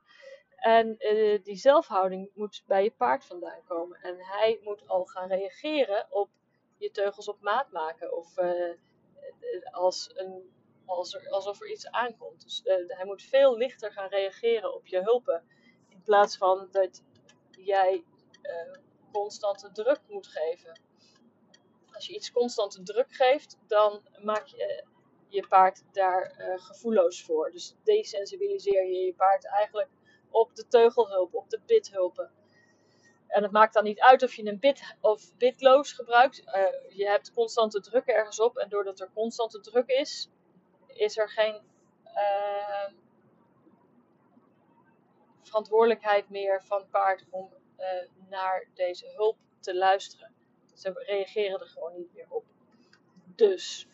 En 0.57 0.97
die 1.43 1.57
zelfhouding 1.57 2.31
moet 2.35 2.63
bij 2.67 2.83
je 2.83 2.91
paard 2.91 3.25
vandaan 3.25 3.65
komen. 3.65 3.99
En 4.01 4.17
hij 4.19 4.59
moet 4.63 4.89
al 4.89 5.05
gaan 5.05 5.29
reageren 5.29 6.07
op 6.11 6.31
je 6.77 6.91
teugels 6.91 7.29
op 7.29 7.41
maat 7.41 7.71
maken. 7.71 8.17
Of 8.17 8.39
uh, 8.39 8.75
als 9.71 10.11
een, 10.15 10.53
als 10.87 11.15
er, 11.15 11.31
alsof 11.31 11.61
er 11.61 11.71
iets 11.71 11.91
aankomt. 11.91 12.43
Dus 12.43 12.61
hij 12.87 13.05
moet 13.05 13.23
veel 13.23 13.57
lichter 13.57 13.93
gaan 13.93 14.09
reageren 14.09 14.75
op 14.75 14.87
je 14.87 15.03
hulpen. 15.03 15.45
In 16.11 16.17
plaats 16.17 16.37
van 16.37 16.69
dat 16.71 17.03
jij 17.51 18.05
constante 19.13 19.73
druk 19.73 20.01
moet 20.09 20.27
geven. 20.27 20.81
Als 21.93 22.07
je 22.07 22.15
iets 22.15 22.33
constante 22.33 22.83
druk 22.83 23.13
geeft, 23.13 23.59
dan 23.67 24.03
maak 24.23 24.47
je 24.47 24.85
je 25.29 25.47
paard 25.49 25.83
daar 25.93 26.35
gevoelloos 26.57 27.25
voor. 27.25 27.51
Dus 27.51 27.75
desensibiliseer 27.83 28.85
je 28.85 28.99
je 28.99 29.15
paard 29.15 29.47
eigenlijk 29.47 29.89
op 30.31 30.55
de 30.55 30.69
teugelhulp, 30.69 31.35
op 31.35 31.51
de 31.51 31.61
bithulpen. 31.67 32.31
En 33.27 33.43
het 33.43 33.53
maakt 33.53 33.75
dan 33.75 33.85
niet 33.85 34.01
uit 34.01 34.23
of 34.23 34.35
je 34.35 34.47
een 34.47 34.59
bit 34.59 34.97
of 35.01 35.37
bitloos 35.37 35.93
gebruikt. 35.93 36.43
Uh, 36.47 36.97
je 36.97 37.07
hebt 37.07 37.33
constante 37.33 37.81
druk 37.81 38.07
ergens 38.07 38.41
op. 38.41 38.57
En 38.57 38.69
doordat 38.69 39.01
er 39.01 39.11
constante 39.15 39.61
druk 39.61 39.89
is, 39.89 40.31
is 40.87 41.19
er 41.19 41.29
geen 41.29 41.63
uh, 42.05 42.93
verantwoordelijkheid 45.51 46.29
meer 46.29 46.63
van 46.65 46.89
paard 46.91 47.25
om 47.31 47.53
uh, 47.79 47.87
naar 48.29 48.69
deze 48.75 49.13
hulp 49.17 49.37
te 49.61 49.77
luisteren. 49.77 50.35
Ze 50.75 50.93
reageren 50.95 51.61
er 51.61 51.67
gewoon 51.67 51.97
niet 51.97 52.15
meer 52.15 52.27
op. 52.29 52.45
Dus, 53.35 53.89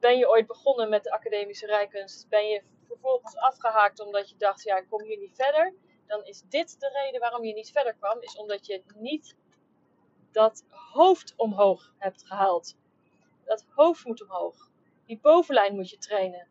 ben 0.00 0.18
je 0.18 0.28
ooit 0.28 0.46
begonnen 0.46 0.88
met 0.88 1.04
de 1.04 1.12
academische 1.12 1.66
rijkunst? 1.66 2.28
Ben 2.28 2.48
je 2.48 2.62
vervolgens 2.86 3.36
afgehaakt 3.36 4.00
omdat 4.00 4.30
je 4.30 4.36
dacht, 4.36 4.62
ja, 4.62 4.76
ik 4.76 4.88
kom 4.88 5.02
hier 5.02 5.18
niet 5.18 5.34
verder, 5.34 5.74
dan 6.06 6.24
is 6.24 6.42
dit 6.48 6.80
de 6.80 6.88
reden 6.88 7.20
waarom 7.20 7.44
je 7.44 7.54
niet 7.54 7.70
verder 7.70 7.94
kwam, 7.94 8.20
is 8.20 8.36
omdat 8.36 8.66
je 8.66 8.82
niet 8.94 9.36
dat 10.30 10.64
hoofd 10.68 11.34
omhoog 11.36 11.92
hebt 11.98 12.26
gehaald. 12.26 12.76
Dat 13.44 13.64
hoofd 13.68 14.04
moet 14.04 14.22
omhoog. 14.22 14.70
Die 15.06 15.18
bovenlijn 15.20 15.74
moet 15.74 15.90
je 15.90 15.98
trainen. 15.98 16.48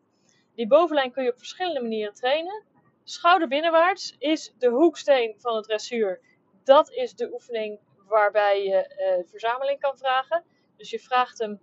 Die 0.56 0.66
bovenlijn 0.66 1.12
kun 1.12 1.24
je 1.24 1.30
op 1.30 1.38
verschillende 1.38 1.80
manieren 1.80 2.14
trainen. 2.14 2.64
schouder 3.04 3.48
binnenwaarts 3.48 4.16
is 4.18 4.54
de 4.58 4.68
hoeksteen 4.68 5.34
van 5.40 5.56
het 5.56 5.64
dressuur. 5.64 6.20
Dat 6.64 6.90
is 6.90 7.14
de 7.14 7.32
oefening 7.32 7.80
waarbij 8.06 8.64
je 8.64 9.18
uh, 9.20 9.30
verzameling 9.30 9.80
kan 9.80 9.98
vragen. 9.98 10.44
Dus 10.76 10.90
je 10.90 10.98
vraagt 10.98 11.38
hem 11.38 11.60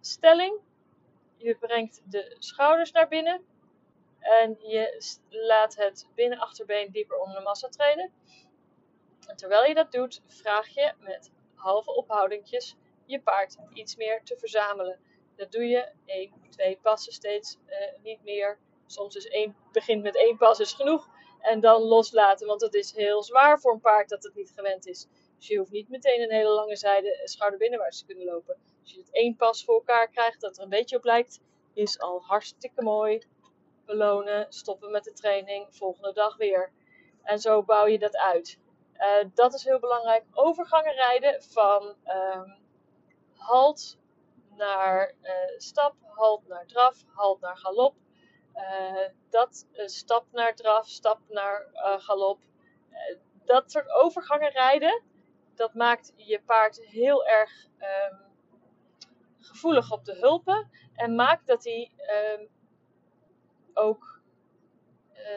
stelling. 0.00 0.60
Je 1.36 1.56
brengt 1.56 2.02
de 2.04 2.36
schouders 2.38 2.92
naar 2.92 3.08
binnen. 3.08 3.44
En 4.18 4.56
je 4.60 5.02
laat 5.28 5.76
het 5.76 6.08
binnenachterbeen 6.14 6.90
dieper 6.90 7.18
onder 7.18 7.36
de 7.36 7.42
massa 7.42 7.68
treden. 7.68 8.12
En 9.26 9.36
terwijl 9.36 9.64
je 9.64 9.74
dat 9.74 9.92
doet, 9.92 10.22
vraag 10.26 10.68
je 10.68 10.92
met 10.98 11.30
halve 11.54 11.94
ophoudingjes 11.94 12.76
je 13.04 13.20
paard 13.20 13.56
iets 13.72 13.96
meer 13.96 14.22
te 14.22 14.36
verzamelen. 14.38 14.98
Dat 15.36 15.52
doe 15.52 15.68
je 15.68 15.88
één, 16.04 16.32
twee 16.50 16.78
passen 16.82 17.12
steeds, 17.12 17.58
uh, 17.66 18.02
niet 18.02 18.22
meer. 18.24 18.58
Soms 18.86 19.16
is 19.16 19.26
één, 19.28 19.56
begint 19.72 20.02
met 20.02 20.16
één 20.16 20.36
pas 20.36 20.60
is 20.60 20.72
genoeg 20.72 21.08
en 21.40 21.60
dan 21.60 21.82
loslaten, 21.82 22.46
want 22.46 22.60
het 22.60 22.74
is 22.74 22.92
heel 22.94 23.22
zwaar 23.22 23.60
voor 23.60 23.72
een 23.72 23.80
paard 23.80 24.08
dat 24.08 24.22
het 24.22 24.34
niet 24.34 24.52
gewend 24.54 24.86
is. 24.86 25.06
Dus 25.36 25.46
je 25.46 25.58
hoeft 25.58 25.70
niet 25.70 25.88
meteen 25.88 26.22
een 26.22 26.32
hele 26.32 26.50
lange 26.50 26.76
zijde 26.76 27.20
schouder 27.24 27.58
binnenwaarts 27.58 27.98
te 27.98 28.06
kunnen 28.06 28.24
lopen. 28.24 28.56
Als 28.82 28.92
je 28.92 28.98
het 28.98 29.10
één 29.12 29.36
pas 29.36 29.64
voor 29.64 29.74
elkaar 29.74 30.08
krijgt 30.08 30.40
dat 30.40 30.56
er 30.56 30.62
een 30.62 30.68
beetje 30.68 30.96
op 30.96 31.04
lijkt, 31.04 31.40
is 31.74 32.00
al 32.00 32.22
hartstikke 32.22 32.82
mooi. 32.82 33.22
Belonen, 33.84 34.46
stoppen 34.48 34.90
met 34.90 35.04
de 35.04 35.12
training, 35.12 35.66
volgende 35.70 36.12
dag 36.12 36.36
weer. 36.36 36.72
En 37.22 37.38
zo 37.38 37.62
bouw 37.62 37.86
je 37.86 37.98
dat 37.98 38.16
uit. 38.16 38.58
Uh, 38.98 39.30
dat 39.34 39.54
is 39.54 39.64
heel 39.64 39.78
belangrijk. 39.78 40.24
Overgangen 40.32 40.94
rijden 40.94 41.42
van 41.42 41.96
um, 42.06 42.56
halt 43.36 43.98
naar 44.56 45.14
uh, 45.22 45.30
stap, 45.56 45.94
halt 46.00 46.48
naar 46.48 46.66
draf, 46.66 47.04
halt 47.14 47.40
naar 47.40 47.56
galop. 47.56 47.94
Uh, 48.54 49.08
dat 49.30 49.66
stap 49.74 50.26
naar 50.32 50.54
draf, 50.54 50.88
stap 50.88 51.20
naar 51.28 51.68
galop. 51.98 52.40
dat 53.44 53.70
soort 53.70 53.90
overgangen 53.90 54.50
rijden, 54.50 55.02
dat 55.54 55.74
maakt 55.74 56.12
je 56.16 56.42
paard 56.42 56.80
heel 56.84 57.26
erg 57.26 57.66
um, 58.10 58.18
gevoelig 59.38 59.92
op 59.92 60.04
de 60.04 60.14
hulpen. 60.14 60.70
En 60.94 61.14
maakt 61.14 61.46
dat 61.46 61.64
hij 61.64 61.90
um, 62.38 62.48
ook 63.74 64.16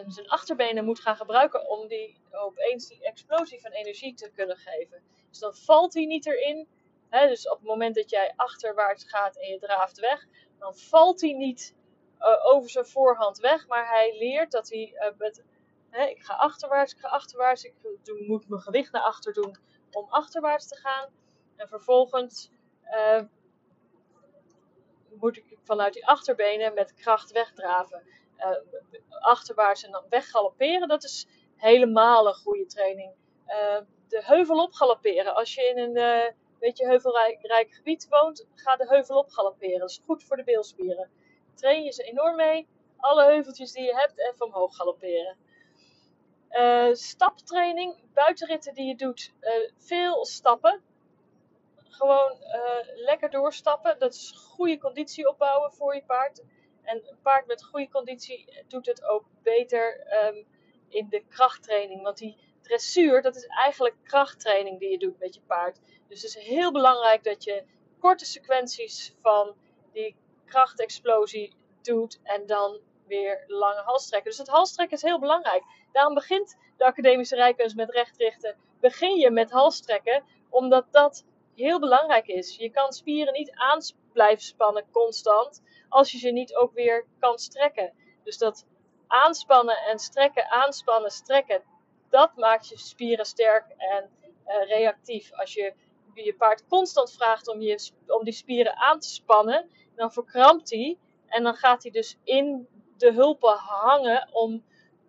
zijn 0.07 0.27
achterbenen 0.27 0.85
moet 0.85 0.99
gaan 0.99 1.15
gebruiken 1.15 1.69
om 1.69 1.87
die 1.87 2.21
opeens 2.31 2.87
die 2.87 3.03
explosie 3.03 3.61
van 3.61 3.71
energie 3.71 4.13
te 4.13 4.31
kunnen 4.31 4.57
geven. 4.57 5.01
Dus 5.29 5.39
dan 5.39 5.55
valt 5.55 5.93
hij 5.93 6.05
niet 6.05 6.25
erin. 6.25 6.67
Dus 7.09 7.49
op 7.49 7.57
het 7.57 7.67
moment 7.67 7.95
dat 7.95 8.09
jij 8.09 8.33
achterwaarts 8.35 9.03
gaat 9.03 9.37
en 9.37 9.47
je 9.47 9.59
draaft 9.59 9.99
weg, 9.99 10.25
dan 10.59 10.75
valt 10.75 11.21
hij 11.21 11.33
niet 11.33 11.75
uh, 12.19 12.45
over 12.45 12.69
zijn 12.69 12.85
voorhand 12.85 13.37
weg. 13.37 13.67
Maar 13.67 13.87
hij 13.87 14.17
leert 14.17 14.51
dat 14.51 14.69
hij 14.69 14.93
uh, 14.93 15.17
met. 15.17 15.43
Ik 15.91 16.23
ga 16.23 16.33
achterwaarts, 16.33 16.93
ik 16.93 16.99
ga 16.99 17.07
achterwaarts. 17.07 17.63
Ik 17.63 17.73
moet 18.27 18.49
mijn 18.49 18.61
gewicht 18.61 18.91
naar 18.91 19.01
achter 19.01 19.33
doen 19.33 19.57
om 19.91 20.09
achterwaarts 20.09 20.67
te 20.67 20.75
gaan. 20.75 21.09
En 21.55 21.67
vervolgens 21.67 22.51
uh, 22.83 23.21
moet 25.09 25.37
ik 25.37 25.57
vanuit 25.63 25.93
die 25.93 26.07
achterbenen 26.07 26.73
met 26.73 26.93
kracht 26.93 27.31
wegdraven. 27.31 28.03
achterwaarts 29.19 29.83
en 29.83 29.91
dan 29.91 30.05
weggalopperen. 30.09 30.87
Dat 30.87 31.03
is 31.03 31.27
helemaal 31.55 32.27
een 32.27 32.33
goede 32.33 32.65
training. 32.65 33.13
De 34.07 34.23
heuvel 34.23 34.63
op 34.63 34.73
galopperen. 34.73 35.35
Als 35.35 35.53
je 35.53 35.63
in 35.63 35.77
een 35.77 36.33
beetje 36.59 36.87
heuvelrijk 36.87 37.73
gebied 37.73 38.07
woont, 38.09 38.47
ga 38.55 38.75
de 38.75 38.87
heuvel 38.87 39.17
op 39.17 39.29
galopperen. 39.29 39.79
Dat 39.79 39.89
is 39.89 40.01
goed 40.05 40.23
voor 40.23 40.37
de 40.37 40.43
beelspieren. 40.43 41.09
Train 41.53 41.83
je 41.83 41.91
ze 41.91 42.03
enorm 42.03 42.35
mee. 42.35 42.67
Alle 42.97 43.23
heuveltjes 43.23 43.71
die 43.71 43.83
je 43.83 43.95
hebt, 43.95 44.19
even 44.19 44.45
omhoog 44.45 44.75
galopperen. 44.75 45.37
Uh, 46.51 46.93
staptraining, 46.93 48.13
buitenritten 48.13 48.73
die 48.73 48.85
je 48.85 48.95
doet, 48.95 49.33
veel 49.77 50.25
stappen. 50.25 50.81
Gewoon 51.75 52.37
lekker 52.95 53.29
doorstappen. 53.29 53.99
Dat 53.99 54.13
is 54.13 54.31
goede 54.31 54.77
conditie 54.77 55.29
opbouwen 55.29 55.73
voor 55.73 55.95
je 55.95 56.03
paard. 56.03 56.43
En 56.83 56.95
een 56.95 57.21
paard 57.21 57.47
met 57.47 57.63
goede 57.63 57.89
conditie 57.89 58.63
doet 58.67 58.85
het 58.85 59.03
ook 59.03 59.25
beter. 59.43 60.07
Um, 60.25 60.47
in 60.89 61.09
de 61.09 61.23
krachttraining. 61.29 62.01
Want 62.01 62.17
die 62.17 62.37
dressuur, 62.61 63.21
dat 63.21 63.35
is 63.35 63.45
eigenlijk 63.45 63.95
krachttraining 64.03 64.79
die 64.79 64.89
je 64.89 64.97
doet 64.97 65.19
met 65.19 65.33
je 65.33 65.41
paard. 65.41 65.79
Dus 66.09 66.21
het 66.21 66.35
is 66.35 66.43
heel 66.43 66.71
belangrijk 66.71 67.23
dat 67.23 67.43
je 67.43 67.63
korte 67.99 68.25
sequenties 68.25 69.15
van 69.21 69.55
die 69.91 70.15
krachtexplosie 70.45 71.53
doet 71.81 72.19
en 72.23 72.45
dan 72.45 72.79
weer 73.07 73.43
lange 73.47 73.81
halstrekken. 73.81 74.29
Dus 74.29 74.39
het 74.39 74.47
halstrekken 74.47 74.97
is 74.97 75.03
heel 75.03 75.19
belangrijk. 75.19 75.63
Daarom 75.91 76.13
begint 76.13 76.57
de 76.77 76.85
academische 76.85 77.35
rijkunst 77.35 77.75
met 77.75 77.89
rechtrichten. 77.89 78.55
Begin 78.79 79.15
je 79.15 79.31
met 79.31 79.51
halstrekken, 79.51 80.23
omdat 80.49 80.85
dat 80.91 81.25
heel 81.55 81.79
belangrijk 81.79 82.27
is. 82.27 82.55
Je 82.55 82.69
kan 82.69 82.93
spieren 82.93 83.33
niet 83.33 83.51
aan 83.51 83.79
blijven 84.13 84.43
spannen 84.43 84.85
constant, 84.91 85.61
als 85.89 86.11
je 86.11 86.17
ze 86.17 86.29
niet 86.29 86.55
ook 86.55 86.73
weer 86.73 87.05
kan 87.19 87.39
strekken. 87.39 87.93
Dus 88.23 88.37
dat 88.37 88.65
aanspannen 89.07 89.77
en 89.77 89.99
strekken, 89.99 90.49
aanspannen, 90.51 91.11
strekken. 91.11 91.63
Dat 92.09 92.35
maakt 92.35 92.67
je 92.67 92.77
spieren 92.77 93.25
sterk 93.25 93.65
en 93.77 94.09
uh, 94.47 94.67
reactief. 94.67 95.33
Als 95.33 95.53
je 95.53 95.73
je 96.13 96.35
paard 96.35 96.67
constant 96.67 97.11
vraagt 97.11 97.47
om, 97.47 97.61
je, 97.61 97.91
om 98.07 98.23
die 98.23 98.33
spieren 98.33 98.77
aan 98.77 98.99
te 98.99 99.07
spannen, 99.07 99.69
dan 99.95 100.11
verkrampt 100.11 100.69
hij. 100.69 100.97
En 101.27 101.43
dan 101.43 101.53
gaat 101.53 101.83
hij 101.83 101.91
dus 101.91 102.17
in 102.23 102.67
de 102.97 103.13
hulpen 103.13 103.55
hangen 103.55 104.29
om, 104.31 104.63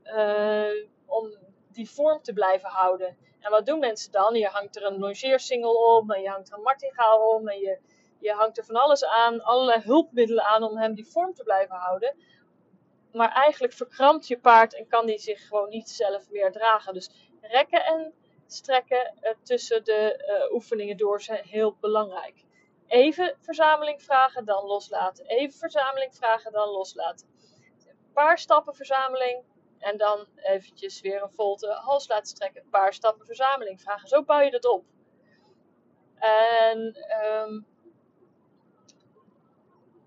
uh, 0.04 0.86
om 1.06 1.34
die 1.72 1.90
vorm 1.90 2.22
te 2.22 2.32
blijven 2.32 2.68
houden. 2.68 3.16
En 3.40 3.50
wat 3.50 3.66
doen 3.66 3.78
mensen 3.78 4.12
dan? 4.12 4.34
Je 4.34 4.46
hangt 4.46 4.76
er 4.76 4.84
een 4.84 4.98
longeersingel 4.98 5.74
om, 5.74 6.10
en 6.10 6.22
je 6.22 6.28
hangt 6.28 6.48
er 6.50 6.56
een 6.56 6.62
martingaal 6.62 7.34
om, 7.34 7.48
en 7.48 7.58
je, 7.58 7.78
je 8.18 8.32
hangt 8.32 8.58
er 8.58 8.64
van 8.64 8.76
alles 8.76 9.04
aan, 9.04 9.42
allerlei 9.42 9.80
hulpmiddelen 9.80 10.44
aan 10.44 10.62
om 10.62 10.76
hem 10.76 10.94
die 10.94 11.06
vorm 11.06 11.34
te 11.34 11.42
blijven 11.42 11.76
houden 11.76 12.14
maar 13.12 13.32
eigenlijk 13.32 13.72
verkrampt 13.72 14.26
je 14.26 14.38
paard 14.38 14.74
en 14.74 14.86
kan 14.86 15.06
die 15.06 15.18
zich 15.18 15.46
gewoon 15.46 15.68
niet 15.68 15.88
zelf 15.88 16.30
meer 16.30 16.52
dragen. 16.52 16.94
Dus 16.94 17.10
rekken 17.40 17.84
en 17.84 18.14
strekken 18.52 19.14
uh, 19.22 19.30
tussen 19.42 19.84
de 19.84 20.24
uh, 20.28 20.54
oefeningen 20.54 20.96
door 20.96 21.20
zijn 21.20 21.44
heel 21.44 21.76
belangrijk. 21.80 22.44
Even 22.86 23.36
verzameling 23.40 24.02
vragen, 24.02 24.44
dan 24.44 24.64
loslaten. 24.64 25.26
Even 25.26 25.58
verzameling 25.58 26.14
vragen, 26.14 26.52
dan 26.52 26.68
loslaten. 26.68 27.26
Een 27.86 28.12
paar 28.12 28.38
stappen 28.38 28.74
verzameling 28.74 29.44
en 29.78 29.96
dan 29.96 30.26
eventjes 30.36 31.00
weer 31.00 31.22
een 31.22 31.32
volte 31.32 31.68
hals 31.68 32.08
laten 32.08 32.26
strekken. 32.26 32.62
Een 32.62 32.70
paar 32.70 32.94
stappen 32.94 33.26
verzameling 33.26 33.80
vragen. 33.80 34.08
Zo 34.08 34.22
bouw 34.22 34.40
je 34.40 34.50
dat 34.50 34.64
op. 34.64 34.84
En 36.14 36.96
um, 37.24 37.66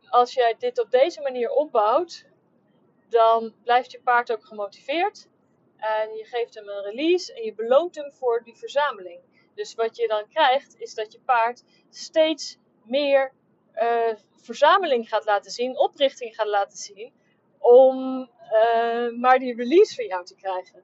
als 0.10 0.34
jij 0.34 0.56
dit 0.58 0.79
op 0.79 0.91
deze 0.91 1.21
manier 1.21 1.49
opbouwt, 1.49 2.25
dan 3.10 3.53
blijft 3.63 3.91
je 3.91 4.01
paard 4.01 4.32
ook 4.32 4.45
gemotiveerd. 4.45 5.29
En 5.83 6.13
je 6.13 6.25
geeft 6.25 6.53
hem 6.53 6.69
een 6.69 6.83
release 6.83 7.33
en 7.33 7.43
je 7.43 7.53
beloont 7.53 7.95
hem 7.95 8.11
voor 8.13 8.43
die 8.43 8.57
verzameling. 8.57 9.21
Dus 9.55 9.75
wat 9.75 9.95
je 9.95 10.07
dan 10.07 10.27
krijgt, 10.27 10.75
is 10.79 10.93
dat 10.93 11.11
je 11.11 11.19
paard 11.19 11.63
steeds 11.89 12.57
meer 12.83 13.33
uh, 13.75 14.13
verzameling 14.35 15.09
gaat 15.09 15.25
laten 15.25 15.51
zien, 15.51 15.77
oprichting 15.77 16.35
gaat 16.35 16.47
laten 16.47 16.77
zien, 16.77 17.13
om 17.57 18.19
uh, 18.51 19.09
maar 19.19 19.39
die 19.39 19.55
release 19.55 19.95
van 19.95 20.05
jou 20.05 20.25
te 20.25 20.35
krijgen. 20.35 20.83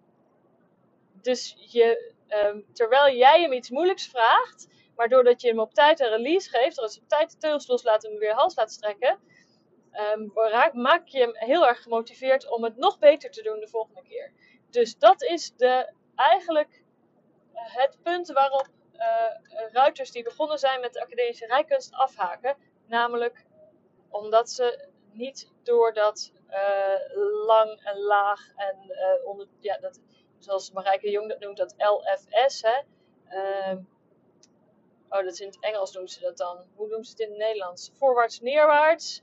Dus 1.22 1.56
je, 1.58 2.14
um, 2.46 2.66
terwijl 2.74 3.16
jij 3.16 3.42
hem 3.42 3.54
iets 3.54 3.70
moeilijks 3.70 4.08
vraagt, 4.08 4.68
maar 4.96 5.10
doordat 5.10 5.42
je 5.42 5.48
hem 5.48 5.60
op 5.60 5.74
tijd 5.74 6.00
een 6.00 6.10
release 6.10 6.50
geeft, 6.50 6.80
als 6.80 6.96
je 6.96 7.02
op 7.02 7.08
tijd 7.08 7.32
de 7.32 7.38
teugels 7.38 7.68
loslaat 7.68 8.04
en 8.04 8.10
hem 8.10 8.20
weer 8.20 8.34
hals 8.34 8.56
laat 8.56 8.72
strekken, 8.72 9.20
um, 10.16 10.32
maak 10.82 11.08
je 11.08 11.20
hem 11.20 11.36
heel 11.36 11.68
erg 11.68 11.82
gemotiveerd 11.82 12.50
om 12.50 12.64
het 12.64 12.78
nog 12.78 13.00
beter 13.00 13.32
te 13.32 13.42
doen 13.42 13.60
de 13.60 13.68
volgende 13.68 14.02
keer. 14.02 14.32
Dus 14.70 14.98
dat 14.98 15.24
is 15.24 15.56
de, 15.56 15.94
eigenlijk 16.16 16.84
uh, 17.54 17.60
het 17.62 17.98
punt 18.04 18.32
waarop 18.32 18.68
uh, 18.96 19.72
ruiters 19.72 20.12
die 20.12 20.24
begonnen 20.24 20.58
zijn 20.58 20.82
met 20.82 20.94
de 20.94 21.02
academische 21.02 21.46
rijkunst 21.46 21.94
afhaken. 21.94 22.58
Namelijk 22.86 23.46
omdat 24.10 24.50
ze 24.50 24.88
niet 25.12 25.52
door 25.64 25.94
dat 25.94 26.32
uh, 26.50 27.18
lang 27.46 27.82
en 27.84 28.00
laag 28.00 28.52
en 28.56 28.78
onder, 29.26 29.48
ja, 29.60 29.78
dat, 29.78 30.00
zoals 30.40 30.72
Marijke 30.72 31.10
Jong 31.10 31.30
dat 31.30 31.40
noemt, 31.40 31.58
dat 31.58 31.76
LFS. 31.78 32.62
Hè, 32.62 32.82
ehm, 33.28 33.78
oh, 35.10 35.24
dat 35.24 35.34
is 35.34 35.40
in 35.40 35.48
het 35.48 35.60
Engels 35.60 35.92
noemen 35.92 36.12
ze 36.12 36.20
dat 36.20 36.38
dan. 36.38 36.66
Hoe 36.76 36.88
noemen 36.88 37.06
ze 37.06 37.12
het 37.12 37.20
in 37.20 37.30
het 37.30 37.38
Nederlands? 37.38 37.92
Voorwaarts, 37.96 38.40
neerwaarts. 38.40 39.22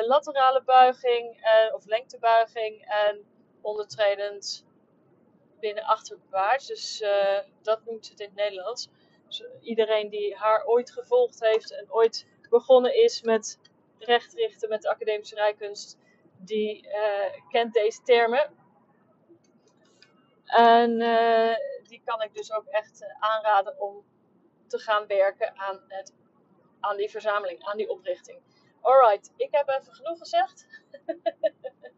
Laterale 0.00 0.62
buiging 0.62 1.40
of 1.74 1.86
lengtebuiging 1.86 2.84
en 2.88 3.26
ondertredend 3.60 4.66
binnen 5.60 5.84
achterwaarts. 5.84 6.66
Dus 6.66 7.00
uh, 7.00 7.38
dat 7.62 7.84
noemt 7.84 8.08
het 8.08 8.20
in 8.20 8.26
het 8.26 8.34
Nederlands. 8.34 8.88
Dus 9.26 9.44
iedereen 9.60 10.08
die 10.08 10.36
haar 10.36 10.64
ooit 10.66 10.90
gevolgd 10.90 11.40
heeft 11.40 11.72
en 11.72 11.92
ooit 11.92 12.26
begonnen 12.50 13.02
is 13.02 13.22
met 13.22 13.58
rechtrichten 13.98 14.68
met 14.68 14.82
de 14.82 14.88
academische 14.88 15.34
rijkunst, 15.34 15.98
die 16.36 16.88
kent 17.48 17.72
deze 17.74 18.02
termen. 18.02 18.50
En 20.44 20.98
die 21.82 22.02
kan 22.04 22.22
ik 22.22 22.34
dus 22.34 22.52
ook 22.52 22.66
echt 22.66 23.06
aanraden 23.18 23.80
om 23.80 24.04
te 24.66 24.78
gaan 24.78 25.06
werken 25.06 25.58
aan, 25.58 25.84
het, 25.88 26.14
aan 26.80 26.96
die 26.96 27.10
verzameling, 27.10 27.64
aan 27.64 27.76
die 27.76 27.90
oprichting. 27.90 28.40
Alright, 28.80 29.32
ik 29.36 29.48
heb 29.50 29.68
even 29.68 29.94
genoeg 29.94 30.18
gezegd. 30.18 30.66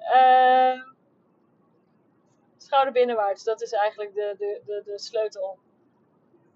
uh, 0.00 0.82
schouder 2.56 2.92
binnenwaarts, 2.92 3.44
dat 3.44 3.62
is 3.62 3.72
eigenlijk 3.72 4.14
de, 4.14 4.34
de, 4.38 4.62
de, 4.66 4.82
de 4.84 4.98
sleutel 4.98 5.58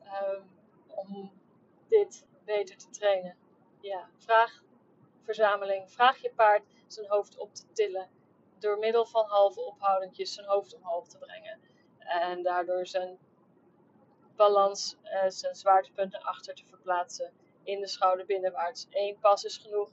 um, 0.04 0.50
om 0.86 1.32
dit 1.88 2.26
beter 2.44 2.76
te 2.76 2.90
trainen. 2.90 3.36
Ja, 3.80 4.08
vraag 4.16 4.62
verzameling, 5.22 5.90
vraag 5.90 6.18
je 6.18 6.32
paard 6.34 6.62
zijn 6.86 7.08
hoofd 7.08 7.38
op 7.38 7.54
te 7.54 7.72
tillen 7.72 8.08
door 8.58 8.78
middel 8.78 9.06
van 9.06 9.26
halve 9.26 9.60
ophoudentjes 9.60 10.34
zijn 10.34 10.46
hoofd 10.46 10.74
omhoog 10.74 11.08
te 11.08 11.18
brengen. 11.18 11.60
En 11.98 12.42
daardoor 12.42 12.86
zijn 12.86 13.18
balans, 14.36 14.96
uh, 15.04 15.24
zijn 15.28 15.54
zwaartepunten 15.54 16.22
achter 16.22 16.54
te 16.54 16.66
verplaatsen 16.66 17.32
in 17.62 17.80
de 17.80 17.86
schouder 17.86 18.26
binnenwaarts. 18.26 18.86
Eén 18.90 19.18
pas 19.18 19.44
is 19.44 19.56
genoeg. 19.56 19.90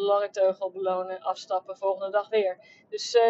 Lange 0.00 0.30
teugel 0.30 0.70
belonen, 0.70 1.20
afstappen, 1.20 1.76
volgende 1.76 2.10
dag 2.10 2.28
weer. 2.28 2.58
Dus 2.88 3.14
uh, 3.14 3.22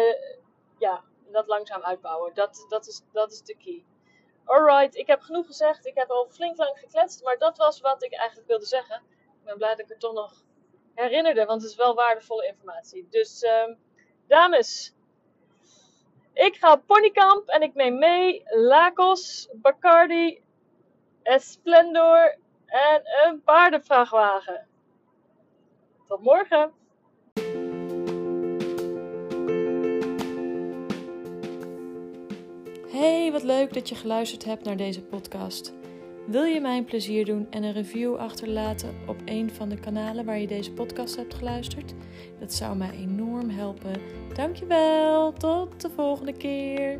ja, 0.77 1.03
dat 1.31 1.47
langzaam 1.47 1.81
uitbouwen. 1.81 2.33
Dat, 2.33 2.65
dat, 2.69 2.87
is, 2.87 3.01
dat 3.11 3.31
is 3.31 3.41
de 3.41 3.57
key. 3.57 3.85
Alright, 4.45 4.95
ik 4.95 5.07
heb 5.07 5.21
genoeg 5.21 5.45
gezegd. 5.45 5.85
Ik 5.85 5.95
heb 5.95 6.09
al 6.09 6.27
flink 6.29 6.57
lang 6.57 6.79
gekletst. 6.79 7.23
Maar 7.23 7.37
dat 7.37 7.57
was 7.57 7.81
wat 7.81 8.03
ik 8.03 8.13
eigenlijk 8.13 8.47
wilde 8.47 8.65
zeggen. 8.65 8.95
Ik 9.39 9.43
ben 9.43 9.57
blij 9.57 9.69
dat 9.69 9.79
ik 9.79 9.89
het 9.89 9.99
toch 9.99 10.13
nog 10.13 10.33
herinnerde. 10.93 11.45
Want 11.45 11.61
het 11.61 11.71
is 11.71 11.77
wel 11.77 11.95
waardevolle 11.95 12.47
informatie. 12.47 13.07
Dus 13.09 13.43
uh, 13.43 13.75
dames. 14.27 14.93
Ik 16.33 16.55
ga 16.55 16.73
op 16.73 16.85
ponykamp 16.85 17.47
en 17.47 17.61
ik 17.61 17.73
neem 17.73 17.97
mee 17.97 18.43
Lacos, 18.45 19.49
Bacardi, 19.53 20.41
Esplendor 21.23 22.37
en 22.65 23.01
een 23.25 23.43
paardenvrachtwagen. 23.43 24.68
Tot 26.09 26.23
morgen! 26.23 26.71
Hey, 32.91 33.31
wat 33.31 33.43
leuk 33.43 33.73
dat 33.73 33.89
je 33.89 33.95
geluisterd 33.95 34.45
hebt 34.45 34.63
naar 34.65 34.77
deze 34.77 35.01
podcast. 35.01 35.73
Wil 36.27 36.43
je 36.43 36.61
mij 36.61 36.77
een 36.77 36.85
plezier 36.85 37.25
doen 37.25 37.47
en 37.49 37.63
een 37.63 37.73
review 37.73 38.15
achterlaten 38.15 38.95
op 39.07 39.17
een 39.25 39.51
van 39.51 39.69
de 39.69 39.79
kanalen 39.79 40.25
waar 40.25 40.39
je 40.39 40.47
deze 40.47 40.71
podcast 40.71 41.15
hebt 41.15 41.33
geluisterd? 41.33 41.93
Dat 42.39 42.53
zou 42.53 42.77
mij 42.77 42.91
enorm 42.91 43.49
helpen. 43.49 44.01
Dankjewel, 44.33 45.33
tot 45.33 45.81
de 45.81 45.89
volgende 45.89 46.33
keer. 46.33 46.99